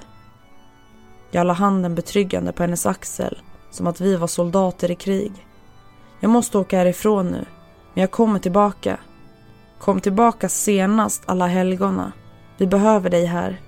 Jag 1.31 1.47
la 1.47 1.53
handen 1.53 1.95
betryggande 1.95 2.51
på 2.51 2.63
hennes 2.63 2.85
axel 2.85 3.37
som 3.71 3.87
att 3.87 4.01
vi 4.01 4.15
var 4.15 4.27
soldater 4.27 4.91
i 4.91 4.95
krig. 4.95 5.47
Jag 6.19 6.31
måste 6.31 6.57
åka 6.57 6.77
härifrån 6.77 7.27
nu, 7.27 7.45
men 7.93 8.01
jag 8.01 8.11
kommer 8.11 8.39
tillbaka. 8.39 8.99
Kom 9.79 10.01
tillbaka 10.01 10.49
senast 10.49 11.23
alla 11.25 11.47
helgona. 11.47 12.11
Vi 12.57 12.67
behöver 12.67 13.09
dig 13.09 13.25
här. 13.25 13.61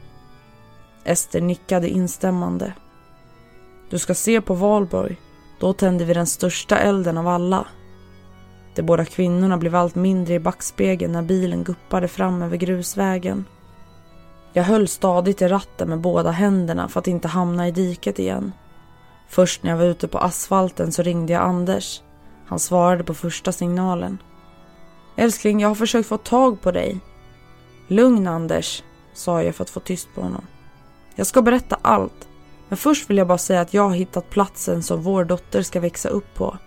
Ester 1.04 1.42
nickade 1.42 1.90
instämmande. 1.90 2.74
Du 3.90 4.00
ska 4.00 4.14
se 4.14 4.42
på 4.42 4.54
Valborg. 4.54 5.18
Då 5.60 5.74
tänder 5.74 6.06
vi 6.06 6.14
den 6.14 6.28
största 6.28 6.78
elden 6.78 7.18
av 7.18 7.28
alla. 7.28 7.68
De 8.76 8.82
båda 8.82 9.06
kvinnorna 9.06 9.58
blev 9.58 9.76
allt 9.76 9.96
mindre 9.96 10.34
i 10.34 10.40
backspegeln 10.40 11.12
när 11.12 11.22
bilen 11.22 11.64
guppade 11.64 12.08
fram 12.08 12.42
över 12.42 12.58
grusvägen. 12.58 13.46
Jag 14.54 14.64
höll 14.64 14.88
stadigt 14.88 15.42
i 15.42 15.48
ratten 15.48 15.90
med 15.90 16.00
båda 16.00 16.32
händerna 16.32 16.88
för 16.88 17.00
att 17.00 17.08
inte 17.08 17.28
hamna 17.28 17.68
i 17.68 17.72
diket 17.72 18.20
igen. 18.20 18.52
Först 19.28 19.64
när 19.64 19.72
jag 19.72 19.78
var 19.78 19.86
ute 19.86 20.08
på 20.08 20.18
asfalten 20.18 20.92
så 20.92 21.02
ringde 21.04 21.34
jag 21.34 21.42
Anders. 21.42 22.02
Han 22.46 22.60
svarade 22.60 23.04
på 23.04 23.14
första 23.14 23.52
signalen. 23.52 24.18
Älskling, 25.16 25.60
jag 25.60 25.68
har 25.68 25.76
försökt 25.76 26.08
få 26.10 26.18
tag 26.18 26.62
på 26.62 26.72
dig. 26.72 27.00
Lugn 27.88 28.28
Anders, 28.28 28.84
sa 29.14 29.44
jag 29.44 29.56
för 29.56 29.64
att 29.64 29.70
få 29.70 29.80
tyst 29.80 30.08
på 30.16 30.22
honom. 30.22 30.46
Jag 31.16 31.28
ska 31.28 31.42
berätta 31.42 31.78
allt. 31.82 32.28
Men 32.70 32.78
först 32.78 33.10
vill 33.10 33.18
jag 33.18 33.28
bara 33.28 33.38
säga 33.38 33.62
att 33.62 33.74
jag 33.74 33.90
har 33.90 33.96
hittat 33.96 34.30
platsen 34.30 34.84
som 34.84 35.02
vår 35.02 35.26
dotter 35.26 35.62
ska 35.62 35.80
växa 35.80 36.10
upp 36.10 36.34
på. 36.34 36.58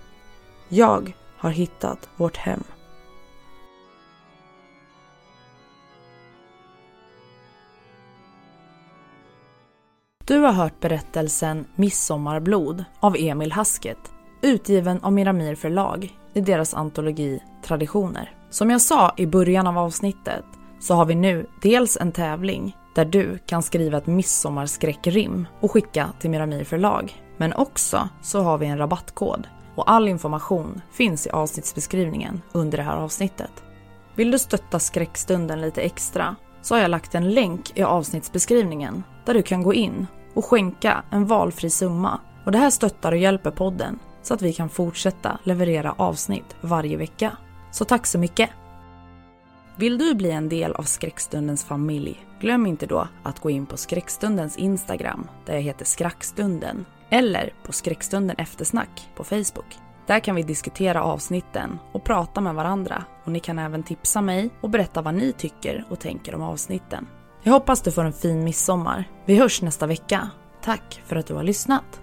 Jag 0.68 1.14
har 1.38 1.50
hittat 1.50 2.08
vårt 2.16 2.36
hem. 2.36 2.64
Du 10.24 10.38
har 10.38 10.52
hört 10.52 10.80
berättelsen 10.80 11.66
Midsommarblod 11.74 12.84
av 13.00 13.16
Emil 13.18 13.52
Hasket 13.52 14.12
utgiven 14.46 15.00
av 15.02 15.12
Miramir 15.12 15.54
förlag 15.54 16.18
i 16.34 16.40
deras 16.40 16.74
antologi 16.74 17.42
Traditioner. 17.64 18.34
Som 18.50 18.70
jag 18.70 18.80
sa 18.80 19.14
i 19.16 19.26
början 19.26 19.66
av 19.66 19.78
avsnittet 19.78 20.44
så 20.80 20.94
har 20.94 21.04
vi 21.04 21.14
nu 21.14 21.46
dels 21.62 21.96
en 21.96 22.12
tävling 22.12 22.76
där 22.94 23.04
du 23.04 23.38
kan 23.46 23.62
skriva 23.62 23.98
ett 23.98 24.06
midsommarskräckrim 24.06 25.46
och 25.60 25.70
skicka 25.70 26.12
till 26.20 26.30
Miramir 26.30 26.64
förlag. 26.64 27.22
Men 27.36 27.52
också 27.52 28.08
så 28.22 28.40
har 28.40 28.58
vi 28.58 28.66
en 28.66 28.78
rabattkod 28.78 29.48
och 29.76 29.90
all 29.90 30.08
information 30.08 30.80
finns 30.92 31.26
i 31.26 31.30
avsnittsbeskrivningen 31.30 32.42
under 32.52 32.78
det 32.78 32.84
här 32.84 32.96
avsnittet. 32.96 33.50
Vill 34.14 34.30
du 34.30 34.38
stötta 34.38 34.78
skräckstunden 34.78 35.60
lite 35.60 35.82
extra 35.82 36.36
så 36.62 36.74
har 36.74 36.82
jag 36.82 36.90
lagt 36.90 37.14
en 37.14 37.30
länk 37.30 37.78
i 37.78 37.82
avsnittsbeskrivningen 37.82 39.02
där 39.24 39.34
du 39.34 39.42
kan 39.42 39.62
gå 39.62 39.74
in 39.74 40.06
och 40.34 40.44
skänka 40.44 41.02
en 41.10 41.26
valfri 41.26 41.70
summa. 41.70 42.20
Och 42.44 42.52
det 42.52 42.58
här 42.58 42.70
stöttar 42.70 43.12
och 43.12 43.18
hjälper 43.18 43.50
podden 43.50 43.98
så 44.22 44.34
att 44.34 44.42
vi 44.42 44.52
kan 44.52 44.68
fortsätta 44.68 45.38
leverera 45.44 45.94
avsnitt 45.98 46.56
varje 46.60 46.96
vecka. 46.96 47.36
Så 47.70 47.84
tack 47.84 48.06
så 48.06 48.18
mycket! 48.18 48.50
Vill 49.76 49.98
du 49.98 50.14
bli 50.14 50.30
en 50.30 50.48
del 50.48 50.72
av 50.72 50.82
Skräckstundens 50.82 51.64
familj? 51.64 52.26
Glöm 52.40 52.66
inte 52.66 52.86
då 52.86 53.08
att 53.22 53.40
gå 53.40 53.50
in 53.50 53.66
på 53.66 53.76
Skräckstundens 53.76 54.56
Instagram 54.56 55.28
där 55.46 55.54
jag 55.54 55.62
heter 55.62 55.84
Skrackstunden 55.84 56.84
eller 57.10 57.54
på 57.62 57.72
Skräckstunden 57.72 58.36
Eftersnack 58.38 59.08
på 59.14 59.24
Facebook. 59.24 59.78
Där 60.06 60.20
kan 60.20 60.34
vi 60.34 60.42
diskutera 60.42 61.02
avsnitten 61.02 61.78
och 61.92 62.04
prata 62.04 62.40
med 62.40 62.54
varandra 62.54 63.04
och 63.24 63.32
ni 63.32 63.40
kan 63.40 63.58
även 63.58 63.82
tipsa 63.82 64.20
mig 64.20 64.50
och 64.60 64.70
berätta 64.70 65.02
vad 65.02 65.14
ni 65.14 65.32
tycker 65.32 65.84
och 65.88 66.00
tänker 66.00 66.34
om 66.34 66.42
avsnitten. 66.42 67.06
Jag 67.42 67.52
hoppas 67.52 67.82
du 67.82 67.92
får 67.92 68.04
en 68.04 68.12
fin 68.12 68.44
midsommar. 68.44 69.04
Vi 69.24 69.36
hörs 69.36 69.62
nästa 69.62 69.86
vecka. 69.86 70.30
Tack 70.62 71.02
för 71.04 71.16
att 71.16 71.26
du 71.26 71.34
har 71.34 71.42
lyssnat. 71.42 72.00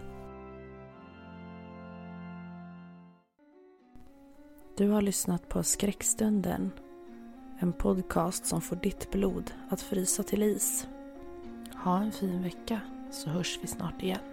Du 4.78 4.89
har 4.89 5.01
lyssnat 5.01 5.49
på 5.49 5.64
Skräckstunden. 5.64 6.72
En 7.60 7.74
podcast 7.74 8.45
som 8.45 8.62
får 8.62 8.76
ditt 8.76 9.12
blod 9.12 9.51
att 9.70 9.82
frysa 9.82 10.24
till 10.24 10.43
is. 10.43 10.88
Ha 11.84 11.97
en 11.97 12.12
fin 12.12 12.43
vecka 12.43 12.80
så 13.12 13.30
hörs 13.30 13.60
vi 13.62 13.68
snart 13.68 14.04
igen. 14.04 14.33